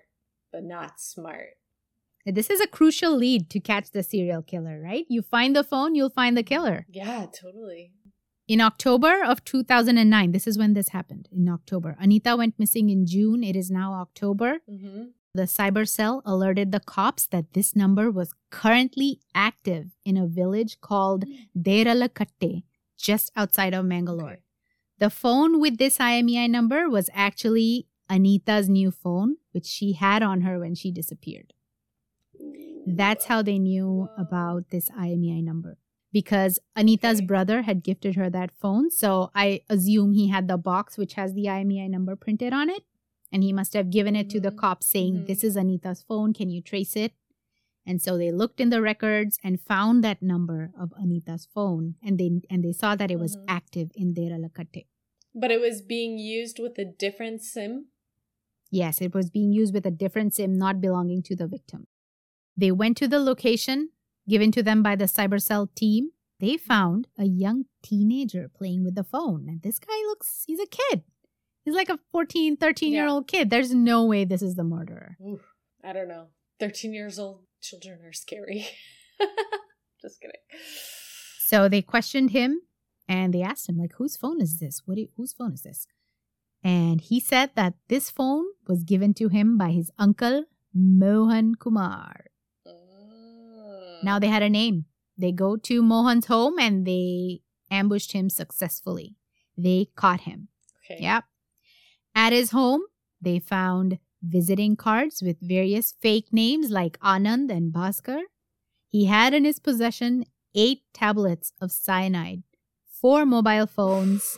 but 0.52 0.64
not 0.64 1.00
smart. 1.00 1.58
This 2.26 2.50
is 2.50 2.60
a 2.60 2.68
crucial 2.68 3.16
lead 3.16 3.52
to 3.52 3.60
catch 3.60 3.92
the 3.92 4.02
serial 4.02 4.42
killer, 4.42 4.82
right? 4.82 5.06
You 5.08 5.22
find 5.22 5.56
the 5.56 5.64
phone, 5.64 5.94
you'll 5.94 6.10
find 6.10 6.36
the 6.36 6.44
killer. 6.44 6.88
Yeah, 6.90 7.28
totally. 7.28 7.92
In 8.48 8.62
October 8.62 9.24
of 9.24 9.44
2009, 9.44 10.32
this 10.32 10.48
is 10.48 10.58
when 10.58 10.74
this 10.74 10.90
happened. 10.90 11.30
In 11.32 11.48
October, 11.50 11.96
Anita 12.00 12.36
went 12.36 12.60
missing 12.60 12.90
in 12.90 13.06
June. 13.06 13.44
It 13.44 13.56
is 13.56 13.70
now 13.72 13.94
October. 13.94 14.60
Mm-hmm. 14.70 15.04
The 15.36 15.42
cyber 15.42 15.86
cell 15.86 16.22
alerted 16.26 16.72
the 16.72 16.80
cops 16.80 17.28
that 17.28 17.52
this 17.52 17.76
number 17.76 18.10
was 18.10 18.34
currently 18.52 19.20
active 19.34 19.88
in 20.06 20.16
a 20.16 20.28
village 20.28 20.80
called 20.80 21.26
Deralakatte, 21.54 22.64
just 22.98 23.34
outside 23.36 23.74
of 23.74 23.84
Mangalore. 23.84 24.38
The 24.98 25.10
phone 25.10 25.60
with 25.60 25.78
this 25.78 25.98
IMEI 25.98 26.50
number 26.50 26.90
was 26.90 27.10
actually 27.14 27.86
Anita's 28.10 28.70
new 28.70 28.92
phone, 28.92 29.36
which 29.52 29.66
she 29.66 29.92
had 29.92 30.24
on 30.24 30.40
her 30.44 30.58
when 30.58 30.74
she 30.74 30.90
disappeared. 30.90 31.52
That's 32.88 33.26
how 33.26 33.42
they 33.42 33.60
knew 33.60 34.08
about 34.18 34.70
this 34.70 34.90
IMEI 34.90 35.44
number 35.44 35.80
because 36.14 36.60
Anita's 36.78 37.20
brother 37.20 37.64
had 37.64 37.84
gifted 37.84 38.16
her 38.16 38.30
that 38.30 38.52
phone. 38.58 38.90
So 38.90 39.32
I 39.36 39.64
assume 39.70 40.14
he 40.14 40.30
had 40.30 40.48
the 40.48 40.56
box 40.58 40.98
which 40.98 41.16
has 41.16 41.34
the 41.34 41.48
IMEI 41.48 41.90
number 41.90 42.16
printed 42.16 42.54
on 42.54 42.70
it. 42.70 42.84
And 43.36 43.44
he 43.44 43.52
must 43.52 43.74
have 43.74 43.90
given 43.90 44.16
it 44.16 44.30
to 44.30 44.40
the 44.40 44.52
cops 44.52 44.88
saying, 44.88 45.16
mm-hmm. 45.16 45.26
This 45.26 45.44
is 45.44 45.58
Anita's 45.58 46.06
phone. 46.08 46.34
Can 46.34 46.50
you 46.50 46.62
trace 46.62 46.96
it? 46.96 47.12
And 47.86 48.02
so 48.02 48.18
they 48.18 48.32
looked 48.32 48.62
in 48.62 48.70
the 48.70 48.82
records 48.82 49.38
and 49.44 49.60
found 49.60 50.06
that 50.06 50.22
number 50.22 50.72
of 50.80 50.94
Anita's 50.98 51.46
phone 51.54 51.96
and 52.02 52.18
they 52.18 52.32
and 52.50 52.64
they 52.64 52.72
saw 52.72 52.96
that 52.96 53.12
it 53.12 53.20
was 53.20 53.36
mm-hmm. 53.36 53.50
active 53.50 53.92
in 53.94 54.14
Deralakatte. 54.14 54.86
But 55.36 55.52
it 55.52 55.60
was 55.60 55.82
being 55.82 56.18
used 56.18 56.60
with 56.60 56.80
a 56.80 56.86
different 56.86 57.44
SIM? 57.44 57.88
Yes, 58.72 59.02
it 59.02 59.14
was 59.14 59.30
being 59.30 59.52
used 59.52 59.74
with 59.74 59.86
a 59.86 59.92
different 59.92 60.34
SIM 60.34 60.58
not 60.58 60.80
belonging 60.80 61.22
to 61.24 61.36
the 61.36 61.48
victim. 61.48 61.88
They 62.56 62.72
went 62.72 62.96
to 62.98 63.08
the 63.10 63.20
location 63.20 63.90
given 64.28 64.52
to 64.52 64.64
them 64.64 64.82
by 64.82 64.96
the 64.96 65.06
cybercell 65.06 65.74
team, 65.76 66.12
they 66.40 66.58
found 66.58 67.08
a 67.18 67.26
young 67.26 67.66
teenager 67.82 68.50
playing 68.54 68.84
with 68.84 68.96
the 68.96 69.04
phone. 69.04 69.46
And 69.48 69.62
this 69.62 69.80
guy 69.80 69.98
looks, 70.08 70.44
he's 70.48 70.60
a 70.60 70.66
kid. 70.66 71.04
He's 71.66 71.76
like 71.76 71.90
a 71.90 72.00
14, 72.12 72.58
13 72.58 72.94
year 72.94 73.08
old 73.08 73.28
kid. 73.28 73.50
There's 73.50 73.74
no 73.74 74.06
way 74.06 74.24
this 74.24 74.44
is 74.44 74.56
the 74.56 74.64
murderer. 74.64 75.18
Ooh, 75.20 75.42
I 75.84 75.94
don't 75.94 76.08
know. 76.08 76.28
13 76.60 76.94
years 76.94 77.18
old 77.18 77.42
children 77.60 78.00
are 78.06 78.14
scary. 78.14 78.68
Just 80.02 80.22
kidding. 80.22 80.40
So 81.40 81.68
they 81.68 81.82
questioned 81.82 82.32
him 82.32 82.62
and 83.08 83.34
they 83.34 83.42
asked 83.42 83.68
him, 83.68 83.78
like, 83.78 83.94
whose 83.98 84.16
phone 84.16 84.40
is 84.42 84.60
this? 84.60 84.84
What? 84.86 85.00
You, 85.00 85.10
whose 85.18 85.34
phone 85.34 85.54
is 85.54 85.64
this? 85.64 85.88
And 86.64 87.02
he 87.02 87.20
said 87.20 87.52
that 87.56 87.74
this 87.88 88.10
phone 88.12 88.46
was 88.68 88.84
given 88.84 89.14
to 89.16 89.30
him 89.30 89.58
by 89.58 89.72
his 89.72 89.92
uncle, 89.98 90.46
Mohan 90.74 91.56
Kumar. 91.56 92.26
Oh. 92.68 94.00
Now 94.04 94.20
they 94.20 94.28
had 94.28 94.44
a 94.44 94.50
name. 94.50 94.86
They 95.18 95.32
go 95.32 95.58
to 95.58 95.82
Mohan's 95.82 96.28
home 96.28 96.60
and 96.60 96.86
they 96.86 97.42
ambushed 97.72 98.12
him 98.12 98.30
successfully. 98.30 99.16
They 99.58 99.88
caught 99.96 100.22
him. 100.22 100.50
Okay. 100.84 101.02
Yep. 101.02 101.24
At 102.16 102.32
his 102.32 102.52
home, 102.52 102.82
they 103.22 103.40
found 103.40 104.00
visiting 104.24 104.78
cards 104.78 105.22
with 105.22 105.38
various 105.42 105.94
fake 106.02 106.32
names 106.32 106.72
like 106.72 106.98
Anand 107.00 107.52
and 107.52 107.74
Bhaskar. 107.74 108.22
He 108.90 109.06
had 109.06 109.34
in 109.34 109.44
his 109.44 109.60
possession 109.60 110.24
eight 110.56 110.84
tablets 110.94 111.52
of 111.60 111.74
cyanide, 111.74 112.44
four 112.90 113.26
mobile 113.26 113.68
phones, 113.68 114.38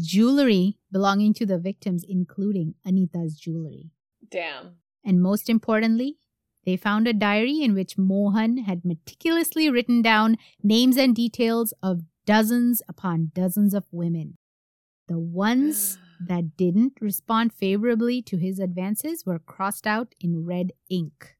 jewelry 0.00 0.78
belonging 0.90 1.34
to 1.34 1.44
the 1.44 1.58
victims, 1.58 2.02
including 2.08 2.74
Anita's 2.86 3.38
jewelry. 3.38 3.90
Damn. 4.30 4.76
And 5.04 5.20
most 5.20 5.50
importantly, 5.50 6.16
they 6.64 6.78
found 6.78 7.06
a 7.06 7.12
diary 7.12 7.62
in 7.62 7.74
which 7.74 7.98
Mohan 7.98 8.58
had 8.58 8.84
meticulously 8.84 9.68
written 9.68 10.00
down 10.00 10.38
names 10.62 10.96
and 10.96 11.14
details 11.14 11.74
of 11.82 12.02
dozens 12.24 12.80
upon 12.88 13.32
dozens 13.34 13.74
of 13.74 13.84
women. 13.92 14.38
The 15.06 15.18
ones 15.18 15.98
that 16.20 16.56
didn't 16.56 16.94
respond 17.00 17.52
favorably 17.52 18.20
to 18.22 18.36
his 18.36 18.58
advances 18.58 19.24
were 19.24 19.38
crossed 19.38 19.86
out 19.86 20.14
in 20.20 20.44
red 20.44 20.72
ink. 20.88 21.36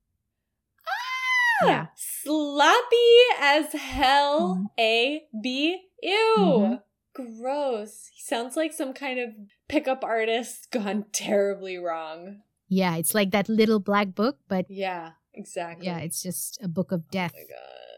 Ah, 0.87 1.67
yeah. 1.67 1.87
Sloppy 1.95 2.97
as 3.41 3.73
hell. 3.73 4.55
Mm-hmm. 4.57 4.65
A 4.79 5.23
B. 5.43 5.83
Ew. 6.03 6.37
Mm-hmm. 6.39 6.75
Gross. 7.13 8.09
He 8.13 8.23
sounds 8.23 8.57
like 8.57 8.73
some 8.73 8.93
kind 8.95 9.19
of 9.19 9.31
pickup 9.69 10.05
artist 10.05 10.71
gone 10.71 11.05
terribly 11.13 11.77
wrong. 11.77 12.43
Yeah, 12.69 12.97
it's 12.97 13.15
like 13.15 13.33
that 13.33 13.49
little 13.49 13.81
black 13.81 14.15
book, 14.15 14.39
but 14.49 14.67
yeah, 14.71 15.13
exactly. 15.35 15.87
Yeah, 15.87 15.99
it's 15.99 16.23
just 16.23 16.63
a 16.63 16.69
book 16.69 16.93
of 16.93 17.11
death. 17.11 17.33
Oh 17.35 17.41
my 17.41 17.47
god. 17.49 17.90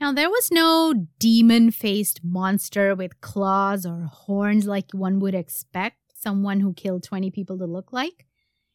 Now, 0.00 0.12
there 0.12 0.30
was 0.30 0.50
no 0.50 0.94
demon 1.18 1.70
faced 1.70 2.24
monster 2.24 2.94
with 2.94 3.20
claws 3.20 3.84
or 3.84 4.08
horns 4.10 4.66
like 4.66 4.92
one 4.92 5.18
would 5.20 5.34
expect 5.34 5.98
someone 6.14 6.60
who 6.60 6.72
killed 6.72 7.02
20 7.02 7.30
people 7.30 7.58
to 7.58 7.66
look 7.66 7.92
like. 7.92 8.26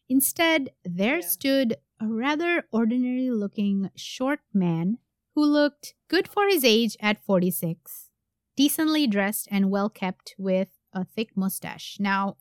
Instead, 0.07 0.69
there 0.83 1.17
yeah. 1.17 1.27
stood 1.27 1.75
a 1.99 2.07
rather 2.07 2.67
ordinary 2.71 3.31
looking 3.31 3.89
short 3.95 4.41
man 4.53 4.99
who 5.33 5.43
looked 5.43 5.95
good 6.07 6.27
for 6.27 6.47
his 6.47 6.63
age 6.63 6.95
at 6.99 7.23
46, 7.25 8.11
decently 8.55 9.07
dressed 9.07 9.47
and 9.49 9.71
well 9.71 9.89
kept 9.89 10.35
with 10.37 10.69
a 10.93 11.03
thick 11.03 11.35
mustache. 11.35 11.97
Now, 11.99 12.37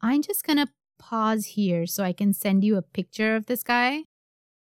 I'm 0.00 0.22
just 0.22 0.44
gonna 0.44 0.68
pause 0.98 1.46
here 1.46 1.86
so 1.86 2.02
I 2.02 2.12
can 2.12 2.32
send 2.32 2.64
you 2.64 2.76
a 2.76 2.82
picture 2.82 3.36
of 3.36 3.46
this 3.46 3.62
guy 3.62 4.02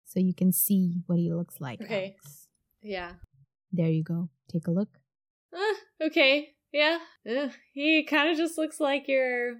so 0.06 0.18
you 0.18 0.32
can 0.32 0.50
see 0.50 1.02
what 1.06 1.18
he 1.18 1.30
looks 1.30 1.60
like. 1.60 1.82
Okay. 1.82 2.16
Alex. 2.16 2.48
Yeah. 2.82 3.12
There 3.72 3.88
you 3.88 4.02
go. 4.02 4.28
Take 4.50 4.66
a 4.66 4.70
look. 4.70 4.88
Uh, 5.54 6.06
okay. 6.06 6.54
Yeah. 6.72 6.98
Uh, 7.28 7.48
he 7.72 8.04
kind 8.04 8.30
of 8.30 8.36
just 8.36 8.58
looks 8.58 8.80
like 8.80 9.08
your 9.08 9.56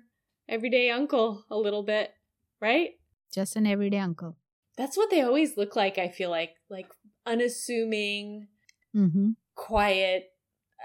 everyday 0.48 0.90
uncle 0.90 1.44
a 1.50 1.56
little 1.56 1.82
bit, 1.82 2.12
right? 2.60 2.90
Just 3.32 3.56
an 3.56 3.66
everyday 3.66 3.98
uncle. 3.98 4.36
That's 4.76 4.96
what 4.96 5.10
they 5.10 5.22
always 5.22 5.56
look 5.56 5.76
like, 5.76 5.98
I 5.98 6.08
feel 6.08 6.30
like. 6.30 6.54
Like 6.68 6.88
unassuming, 7.26 8.48
mm-hmm. 8.94 9.30
quiet, 9.54 10.30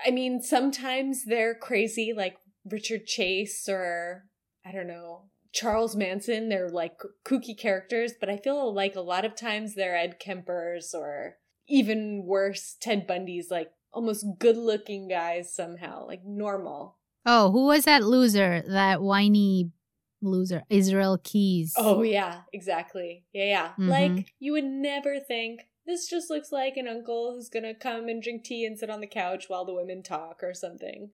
I 0.04 0.12
mean, 0.12 0.42
sometimes 0.42 1.26
they're 1.26 1.56
crazy, 1.56 2.14
like 2.16 2.38
Richard 2.70 3.06
Chase 3.06 3.68
or 3.70 4.26
I 4.66 4.72
don't 4.72 4.88
know, 4.88 5.30
Charles 5.54 5.96
Manson. 5.96 6.50
They're 6.50 6.70
like 6.70 6.98
kooky 7.26 7.58
characters, 7.58 8.14
but 8.20 8.30
I 8.30 8.38
feel 8.38 8.74
like 8.74 8.96
a 8.96 9.02
lot 9.02 9.26
of 9.26 9.36
times 9.36 9.76
they're 9.76 9.96
Ed 9.96 10.20
Kempers 10.20 10.94
or 10.94 11.38
even 11.68 12.24
worse, 12.26 12.76
Ted 12.80 13.08
Bundy's 13.08 13.50
like 13.52 13.72
almost 13.92 14.26
good 14.40 14.58
looking 14.58 15.08
guys 15.08 15.54
somehow, 15.54 16.06
like 16.06 16.24
normal. 16.26 16.98
Oh, 17.26 17.52
who 17.52 17.66
was 17.66 17.86
that 17.86 18.04
loser? 18.04 18.64
That 18.68 19.02
whiny 19.02 19.72
loser, 20.22 20.64
Israel 20.70 21.20
Keyes. 21.24 21.74
Oh, 21.78 22.04
yeah, 22.04 22.42
exactly. 22.54 23.26
Yeah, 23.34 23.46
yeah. 23.46 23.68
Mm-hmm. 23.70 23.90
Like, 23.90 24.34
you 24.40 24.52
would 24.52 24.66
never 24.66 25.20
think 25.20 25.62
this 25.86 26.08
just 26.08 26.30
looks 26.30 26.52
like 26.52 26.78
an 26.78 26.88
uncle 26.88 27.34
who's 27.34 27.50
gonna 27.50 27.74
come 27.74 28.08
and 28.08 28.22
drink 28.22 28.44
tea 28.44 28.66
and 28.66 28.78
sit 28.78 28.90
on 28.90 29.02
the 29.02 29.08
couch 29.08 29.46
while 29.48 29.66
the 29.66 29.74
women 29.74 30.04
talk 30.04 30.42
or 30.44 30.54
something. 30.54 31.12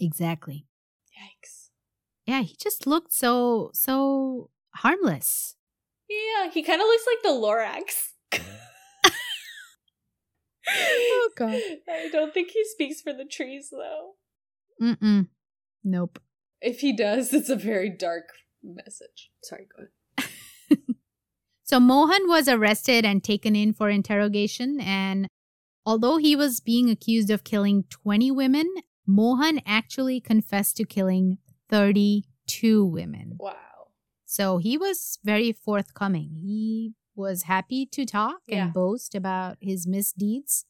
Exactly. 0.00 0.66
Yikes. 1.18 1.68
Yeah, 2.26 2.42
he 2.42 2.56
just 2.60 2.86
looked 2.86 3.12
so, 3.12 3.70
so 3.74 4.50
harmless. 4.74 5.56
Yeah, 6.08 6.50
he 6.50 6.62
kind 6.62 6.80
of 6.80 6.86
looks 6.86 7.04
like 7.06 7.22
the 7.22 7.38
Lorax. 7.40 8.12
oh, 10.70 11.30
God. 11.36 11.60
I 11.88 12.08
don't 12.10 12.32
think 12.34 12.50
he 12.50 12.64
speaks 12.64 13.00
for 13.00 13.12
the 13.12 13.24
trees, 13.24 13.70
though. 13.70 14.14
Mm-mm. 14.80 15.28
Nope. 15.84 16.20
If 16.60 16.80
he 16.80 16.94
does, 16.94 17.32
it's 17.32 17.48
a 17.48 17.56
very 17.56 17.90
dark 17.90 18.30
message. 18.62 19.30
Sorry, 19.42 19.66
go 19.76 19.84
ahead. 20.18 20.80
so 21.62 21.80
Mohan 21.80 22.28
was 22.28 22.48
arrested 22.48 23.04
and 23.04 23.22
taken 23.22 23.54
in 23.54 23.72
for 23.72 23.90
interrogation. 23.90 24.80
And 24.80 25.28
although 25.86 26.16
he 26.16 26.34
was 26.36 26.60
being 26.60 26.90
accused 26.90 27.30
of 27.30 27.44
killing 27.44 27.84
20 27.90 28.30
women, 28.30 28.66
Mohan 29.06 29.60
actually 29.64 30.20
confessed 30.20 30.76
to 30.76 30.84
killing 30.84 31.38
32 31.70 32.84
women. 32.84 33.36
Wow. 33.38 33.54
So 34.26 34.58
he 34.58 34.76
was 34.76 35.18
very 35.24 35.52
forthcoming. 35.52 36.34
He 36.34 36.92
was 37.18 37.42
happy 37.42 37.84
to 37.86 38.06
talk 38.06 38.40
yeah. 38.46 38.64
and 38.64 38.72
boast 38.72 39.14
about 39.14 39.58
his 39.60 39.86
misdeeds, 39.86 40.64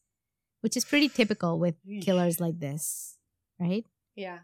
which 0.62 0.76
is 0.76 0.84
pretty 0.84 1.08
typical 1.08 1.58
with 1.58 1.74
killers 2.00 2.40
like 2.40 2.58
this, 2.58 3.18
right? 3.60 3.84
Yeah. 4.16 4.38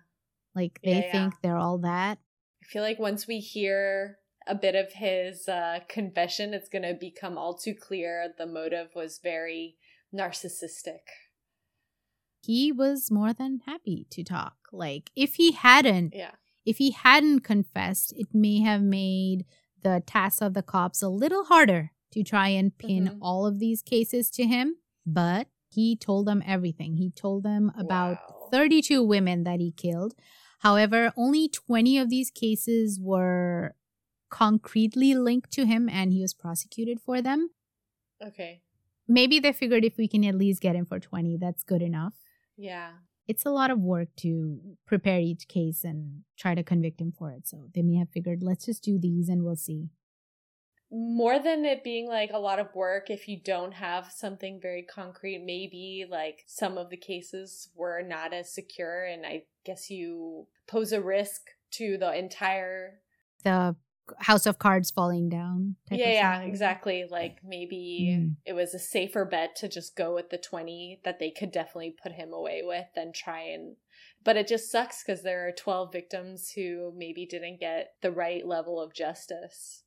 Like 0.54 0.78
they 0.84 1.06
yeah, 1.06 1.12
think 1.12 1.34
they're 1.42 1.56
all 1.56 1.78
that. 1.78 2.18
I 2.62 2.66
feel 2.66 2.82
like 2.82 2.98
once 2.98 3.26
we 3.26 3.40
hear 3.40 4.18
a 4.46 4.54
bit 4.54 4.74
of 4.74 4.92
his 4.92 5.48
uh, 5.48 5.80
confession, 5.88 6.54
it's 6.54 6.68
going 6.68 6.82
to 6.82 6.94
become 6.94 7.36
all 7.36 7.54
too 7.54 7.74
clear 7.74 8.32
the 8.36 8.46
motive 8.46 8.90
was 8.94 9.18
very 9.22 9.76
narcissistic. 10.14 11.00
He 12.42 12.70
was 12.70 13.10
more 13.10 13.32
than 13.32 13.62
happy 13.66 14.06
to 14.10 14.22
talk. 14.22 14.56
Like 14.70 15.10
if 15.16 15.36
he 15.36 15.52
hadn't, 15.52 16.14
yeah. 16.14 16.32
if 16.66 16.76
he 16.76 16.90
hadn't 16.90 17.40
confessed, 17.40 18.12
it 18.16 18.28
may 18.32 18.60
have 18.60 18.82
made 18.82 19.46
the 19.82 20.02
task 20.06 20.42
of 20.42 20.54
the 20.54 20.62
cops 20.62 21.02
a 21.02 21.08
little 21.08 21.44
harder 21.44 21.92
to 22.14 22.22
try 22.22 22.48
and 22.48 22.76
pin 22.78 23.06
mm-hmm. 23.06 23.22
all 23.22 23.46
of 23.46 23.58
these 23.58 23.82
cases 23.82 24.30
to 24.30 24.44
him. 24.44 24.76
But 25.04 25.48
he 25.68 25.96
told 25.96 26.26
them 26.26 26.42
everything. 26.46 26.96
He 26.96 27.10
told 27.10 27.42
them 27.42 27.72
about 27.76 28.18
wow. 28.28 28.48
32 28.50 29.02
women 29.02 29.44
that 29.44 29.60
he 29.60 29.72
killed. 29.72 30.14
However, 30.60 31.12
only 31.16 31.48
20 31.48 31.98
of 31.98 32.08
these 32.08 32.30
cases 32.30 32.98
were 33.00 33.74
concretely 34.30 35.14
linked 35.14 35.50
to 35.52 35.66
him 35.66 35.88
and 35.88 36.12
he 36.12 36.22
was 36.22 36.32
prosecuted 36.32 37.00
for 37.00 37.20
them. 37.20 37.50
Okay. 38.24 38.62
Maybe 39.06 39.38
they 39.38 39.52
figured 39.52 39.84
if 39.84 39.98
we 39.98 40.08
can 40.08 40.24
at 40.24 40.36
least 40.36 40.62
get 40.62 40.76
him 40.76 40.86
for 40.86 40.98
20, 40.98 41.36
that's 41.36 41.62
good 41.62 41.82
enough. 41.82 42.14
Yeah. 42.56 42.92
It's 43.26 43.44
a 43.44 43.50
lot 43.50 43.70
of 43.70 43.78
work 43.80 44.08
to 44.18 44.76
prepare 44.86 45.20
each 45.20 45.48
case 45.48 45.84
and 45.84 46.22
try 46.38 46.54
to 46.54 46.62
convict 46.62 47.00
him 47.00 47.12
for 47.12 47.30
it. 47.32 47.46
So 47.46 47.68
they 47.74 47.82
may 47.82 47.96
have 47.96 48.10
figured, 48.10 48.42
let's 48.42 48.66
just 48.66 48.82
do 48.82 48.98
these 48.98 49.28
and 49.28 49.42
we'll 49.42 49.56
see 49.56 49.90
more 50.94 51.40
than 51.40 51.64
it 51.64 51.82
being 51.82 52.06
like 52.06 52.30
a 52.32 52.38
lot 52.38 52.60
of 52.60 52.72
work 52.72 53.10
if 53.10 53.26
you 53.26 53.36
don't 53.44 53.74
have 53.74 54.12
something 54.12 54.60
very 54.62 54.82
concrete 54.82 55.42
maybe 55.44 56.06
like 56.08 56.44
some 56.46 56.78
of 56.78 56.88
the 56.88 56.96
cases 56.96 57.68
were 57.74 58.00
not 58.00 58.32
as 58.32 58.54
secure 58.54 59.04
and 59.04 59.26
i 59.26 59.42
guess 59.66 59.90
you 59.90 60.46
pose 60.68 60.92
a 60.92 61.00
risk 61.00 61.50
to 61.72 61.98
the 61.98 62.16
entire 62.16 63.00
the 63.42 63.74
house 64.18 64.46
of 64.46 64.58
cards 64.58 64.90
falling 64.90 65.28
down 65.28 65.74
yeah 65.90 66.12
yeah 66.12 66.40
exactly 66.42 67.04
like 67.10 67.38
maybe 67.42 68.16
mm. 68.16 68.36
it 68.46 68.52
was 68.52 68.72
a 68.72 68.78
safer 68.78 69.24
bet 69.24 69.56
to 69.56 69.66
just 69.66 69.96
go 69.96 70.14
with 70.14 70.30
the 70.30 70.38
20 70.38 71.00
that 71.04 71.18
they 71.18 71.30
could 71.30 71.50
definitely 71.50 71.96
put 72.02 72.12
him 72.12 72.32
away 72.32 72.62
with 72.62 72.84
than 72.94 73.12
try 73.12 73.40
and 73.40 73.74
but 74.22 74.36
it 74.36 74.46
just 74.46 74.70
sucks 74.70 75.02
because 75.02 75.22
there 75.22 75.48
are 75.48 75.52
12 75.52 75.90
victims 75.92 76.52
who 76.54 76.92
maybe 76.96 77.26
didn't 77.26 77.58
get 77.58 77.94
the 78.00 78.12
right 78.12 78.46
level 78.46 78.80
of 78.80 78.94
justice 78.94 79.84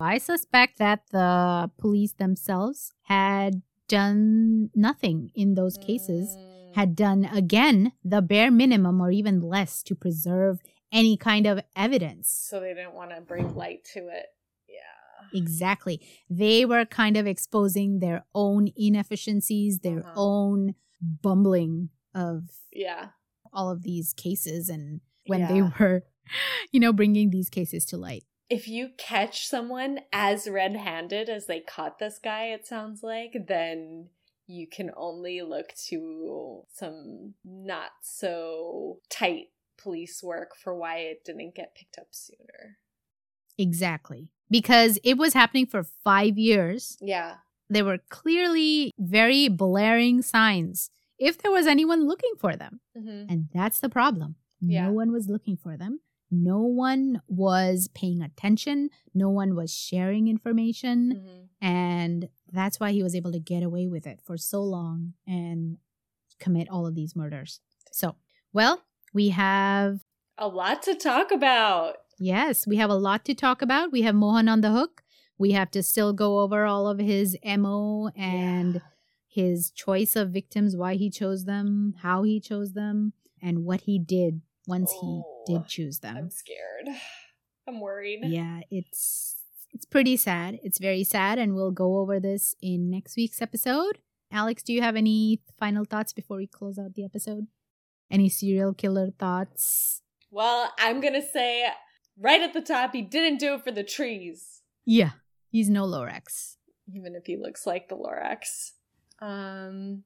I 0.00 0.18
suspect 0.18 0.78
that 0.78 1.02
the 1.10 1.70
police 1.78 2.12
themselves 2.12 2.92
had 3.02 3.62
done 3.88 4.70
nothing 4.74 5.30
in 5.34 5.54
those 5.54 5.76
cases, 5.78 6.36
mm. 6.36 6.74
had 6.74 6.94
done 6.94 7.24
again 7.24 7.92
the 8.04 8.22
bare 8.22 8.50
minimum 8.50 9.00
or 9.00 9.10
even 9.10 9.40
less 9.40 9.82
to 9.84 9.94
preserve 9.94 10.60
any 10.92 11.16
kind 11.16 11.46
of 11.46 11.60
evidence. 11.74 12.30
So 12.30 12.60
they 12.60 12.74
didn't 12.74 12.94
want 12.94 13.10
to 13.10 13.20
bring 13.20 13.54
light 13.54 13.84
to 13.94 14.08
it. 14.08 14.26
Yeah. 14.68 15.38
Exactly. 15.38 16.00
They 16.30 16.64
were 16.64 16.84
kind 16.84 17.16
of 17.16 17.26
exposing 17.26 17.98
their 17.98 18.24
own 18.34 18.68
inefficiencies, 18.76 19.80
their 19.80 20.00
uh-huh. 20.00 20.12
own 20.16 20.74
bumbling 21.00 21.90
of 22.14 22.44
yeah 22.72 23.08
all 23.52 23.70
of 23.70 23.82
these 23.82 24.12
cases 24.12 24.68
and 24.68 25.00
when 25.26 25.40
yeah. 25.40 25.52
they 25.52 25.62
were 25.62 26.02
you 26.72 26.80
know 26.80 26.92
bringing 26.92 27.30
these 27.30 27.48
cases 27.48 27.84
to 27.84 27.96
light 27.96 28.24
if 28.50 28.66
you 28.66 28.90
catch 28.96 29.46
someone 29.46 30.00
as 30.12 30.48
red 30.48 30.76
handed 30.76 31.28
as 31.28 31.46
they 31.46 31.60
caught 31.60 31.98
this 31.98 32.18
guy, 32.22 32.46
it 32.46 32.66
sounds 32.66 33.02
like, 33.02 33.34
then 33.46 34.08
you 34.46 34.66
can 34.66 34.90
only 34.96 35.42
look 35.42 35.74
to 35.88 36.62
some 36.72 37.34
not 37.44 37.90
so 38.02 39.00
tight 39.10 39.48
police 39.76 40.22
work 40.22 40.56
for 40.56 40.74
why 40.74 40.96
it 40.98 41.24
didn't 41.24 41.54
get 41.54 41.74
picked 41.74 41.98
up 41.98 42.08
sooner. 42.10 42.78
Exactly. 43.58 44.30
Because 44.50 44.98
it 45.04 45.18
was 45.18 45.34
happening 45.34 45.66
for 45.66 45.82
five 45.82 46.38
years. 46.38 46.96
Yeah. 47.02 47.36
There 47.68 47.84
were 47.84 47.98
clearly 48.08 48.94
very 48.98 49.48
blaring 49.48 50.22
signs 50.22 50.90
if 51.18 51.36
there 51.36 51.50
was 51.50 51.66
anyone 51.66 52.08
looking 52.08 52.32
for 52.38 52.56
them. 52.56 52.80
Mm-hmm. 52.96 53.30
And 53.30 53.48
that's 53.52 53.80
the 53.80 53.90
problem. 53.90 54.36
Yeah. 54.60 54.86
No 54.86 54.92
one 54.92 55.12
was 55.12 55.28
looking 55.28 55.58
for 55.58 55.76
them 55.76 56.00
no 56.30 56.60
one 56.60 57.22
was 57.26 57.88
paying 57.94 58.22
attention, 58.22 58.90
no 59.14 59.30
one 59.30 59.54
was 59.54 59.74
sharing 59.74 60.28
information. 60.28 61.14
Mm-hmm. 61.16 61.66
And 61.66 62.28
that's 62.52 62.78
why 62.78 62.92
he 62.92 63.02
was 63.02 63.14
able 63.14 63.32
to 63.32 63.40
get 63.40 63.62
away 63.62 63.88
with 63.88 64.06
it 64.06 64.20
for 64.24 64.36
so 64.36 64.62
long 64.62 65.14
and 65.26 65.78
commit 66.38 66.68
all 66.68 66.86
of 66.86 66.94
these 66.94 67.16
murders. 67.16 67.60
So, 67.90 68.16
well, 68.52 68.82
we 69.12 69.30
have 69.30 70.00
a 70.36 70.48
lot 70.48 70.82
to 70.84 70.94
talk 70.94 71.30
about. 71.32 71.96
Yes, 72.18 72.66
we 72.66 72.76
have 72.76 72.90
a 72.90 72.94
lot 72.94 73.24
to 73.26 73.34
talk 73.34 73.62
about. 73.62 73.92
We 73.92 74.02
have 74.02 74.14
Mohan 74.14 74.48
on 74.48 74.60
the 74.60 74.70
hook. 74.70 75.02
We 75.38 75.52
have 75.52 75.70
to 75.72 75.82
still 75.82 76.12
go 76.12 76.40
over 76.40 76.64
all 76.64 76.88
of 76.88 76.98
his 76.98 77.36
MO 77.44 78.10
and 78.16 78.74
yeah. 78.74 78.80
his 79.28 79.70
choice 79.70 80.16
of 80.16 80.30
victims, 80.30 80.76
why 80.76 80.94
he 80.94 81.10
chose 81.10 81.44
them, 81.44 81.94
how 82.02 82.24
he 82.24 82.40
chose 82.40 82.72
them, 82.72 83.12
and 83.40 83.64
what 83.64 83.82
he 83.82 83.98
did 83.98 84.42
once 84.68 84.92
oh, 84.94 85.24
he 85.46 85.54
did 85.54 85.66
choose 85.66 85.98
them. 85.98 86.16
I'm 86.16 86.30
scared. 86.30 86.94
I'm 87.66 87.80
worried. 87.80 88.20
Yeah, 88.22 88.60
it's 88.70 89.36
it's 89.72 89.84
pretty 89.84 90.16
sad. 90.16 90.58
It's 90.62 90.78
very 90.78 91.04
sad 91.04 91.38
and 91.38 91.54
we'll 91.54 91.72
go 91.72 91.98
over 91.98 92.20
this 92.20 92.54
in 92.62 92.90
next 92.90 93.16
week's 93.16 93.42
episode. 93.42 93.98
Alex, 94.30 94.62
do 94.62 94.72
you 94.72 94.82
have 94.82 94.96
any 94.96 95.40
final 95.58 95.84
thoughts 95.84 96.12
before 96.12 96.36
we 96.36 96.46
close 96.46 96.78
out 96.78 96.94
the 96.94 97.04
episode? 97.04 97.46
Any 98.10 98.28
serial 98.28 98.72
killer 98.74 99.10
thoughts? 99.18 100.02
Well, 100.30 100.72
I'm 100.78 101.00
going 101.00 101.14
to 101.14 101.26
say 101.26 101.66
right 102.18 102.40
at 102.40 102.52
the 102.54 102.62
top 102.62 102.94
he 102.94 103.02
didn't 103.02 103.38
do 103.38 103.54
it 103.54 103.64
for 103.64 103.72
the 103.72 103.84
trees. 103.84 104.62
Yeah, 104.84 105.12
he's 105.50 105.68
no 105.68 105.84
Lorax. 105.84 106.56
Even 106.94 107.14
if 107.14 107.26
he 107.26 107.36
looks 107.36 107.66
like 107.66 107.88
the 107.88 107.96
Lorax. 107.96 108.72
Um 109.20 110.04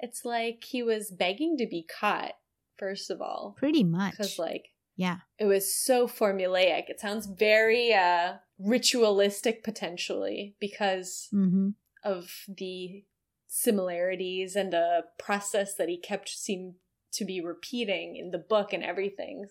it's 0.00 0.24
like 0.24 0.64
he 0.64 0.82
was 0.82 1.10
begging 1.10 1.56
to 1.58 1.66
be 1.66 1.84
caught 1.84 2.34
first 2.78 3.10
of 3.10 3.20
all. 3.20 3.54
Pretty 3.58 3.84
much. 3.84 4.12
Because, 4.12 4.38
like, 4.38 4.70
yeah. 4.96 5.18
It 5.38 5.44
was 5.44 5.72
so 5.72 6.08
formulaic. 6.08 6.88
It 6.88 7.00
sounds 7.00 7.26
very 7.26 7.92
uh, 7.92 8.34
ritualistic 8.58 9.62
potentially 9.62 10.56
because 10.58 11.28
mm-hmm. 11.32 11.70
of 12.02 12.30
the 12.48 13.04
similarities 13.46 14.56
and 14.56 14.72
the 14.72 15.04
process 15.18 15.74
that 15.74 15.88
he 15.88 15.96
kept 15.96 16.28
seem 16.28 16.74
to 17.12 17.24
be 17.24 17.40
repeating 17.40 18.16
in 18.16 18.30
the 18.30 18.38
book 18.38 18.72
and 18.72 18.82
everything. 18.82 19.46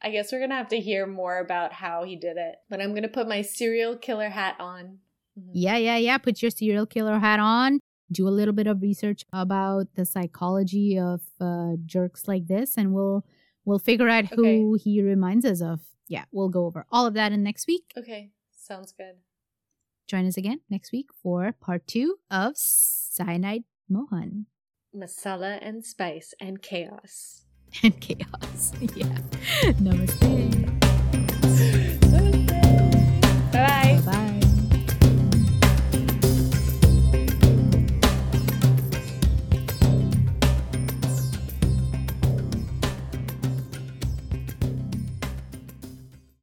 I 0.00 0.10
guess 0.10 0.30
we're 0.30 0.40
gonna 0.40 0.56
have 0.56 0.68
to 0.68 0.80
hear 0.80 1.06
more 1.06 1.38
about 1.38 1.72
how 1.72 2.04
he 2.04 2.14
did 2.14 2.36
it. 2.36 2.56
But 2.70 2.80
I'm 2.80 2.94
gonna 2.94 3.08
put 3.08 3.28
my 3.28 3.42
serial 3.42 3.96
killer 3.96 4.28
hat 4.28 4.56
on. 4.60 4.98
Mm-hmm. 5.38 5.50
Yeah, 5.54 5.76
yeah, 5.76 5.96
yeah. 5.96 6.18
Put 6.18 6.40
your 6.40 6.50
serial 6.50 6.86
killer 6.86 7.18
hat 7.18 7.40
on 7.40 7.80
do 8.14 8.28
a 8.28 8.30
little 8.38 8.54
bit 8.54 8.66
of 8.66 8.80
research 8.80 9.24
about 9.32 9.88
the 9.94 10.06
psychology 10.06 10.98
of 10.98 11.20
uh, 11.40 11.72
jerks 11.84 12.26
like 12.26 12.46
this, 12.46 12.76
and 12.76 12.92
we'll 12.94 13.24
we'll 13.64 13.78
figure 13.78 14.08
out 14.08 14.24
okay. 14.24 14.36
who 14.36 14.78
he 14.82 15.02
reminds 15.02 15.44
us 15.44 15.60
of. 15.60 15.80
Yeah, 16.08 16.24
we'll 16.32 16.48
go 16.50 16.66
over 16.66 16.86
all 16.90 17.06
of 17.06 17.14
that 17.14 17.32
in 17.32 17.42
next 17.42 17.66
week. 17.66 17.92
Okay, 17.96 18.30
sounds 18.56 18.92
good. 18.92 19.16
Join 20.06 20.26
us 20.26 20.36
again 20.36 20.60
next 20.68 20.92
week 20.92 21.08
for 21.22 21.52
part 21.60 21.86
two 21.86 22.16
of 22.30 22.52
Cyanide 22.56 23.64
Mohan. 23.88 24.46
Masala 24.94 25.58
and 25.60 25.84
spice 25.84 26.34
and 26.40 26.62
chaos. 26.62 27.42
And 27.82 28.00
chaos. 28.00 28.72
Yeah. 28.94 29.18
Namaste. 29.82 30.20
Namaste. 32.12 33.52
Bye. 33.52 34.00
Bye. 34.06 34.33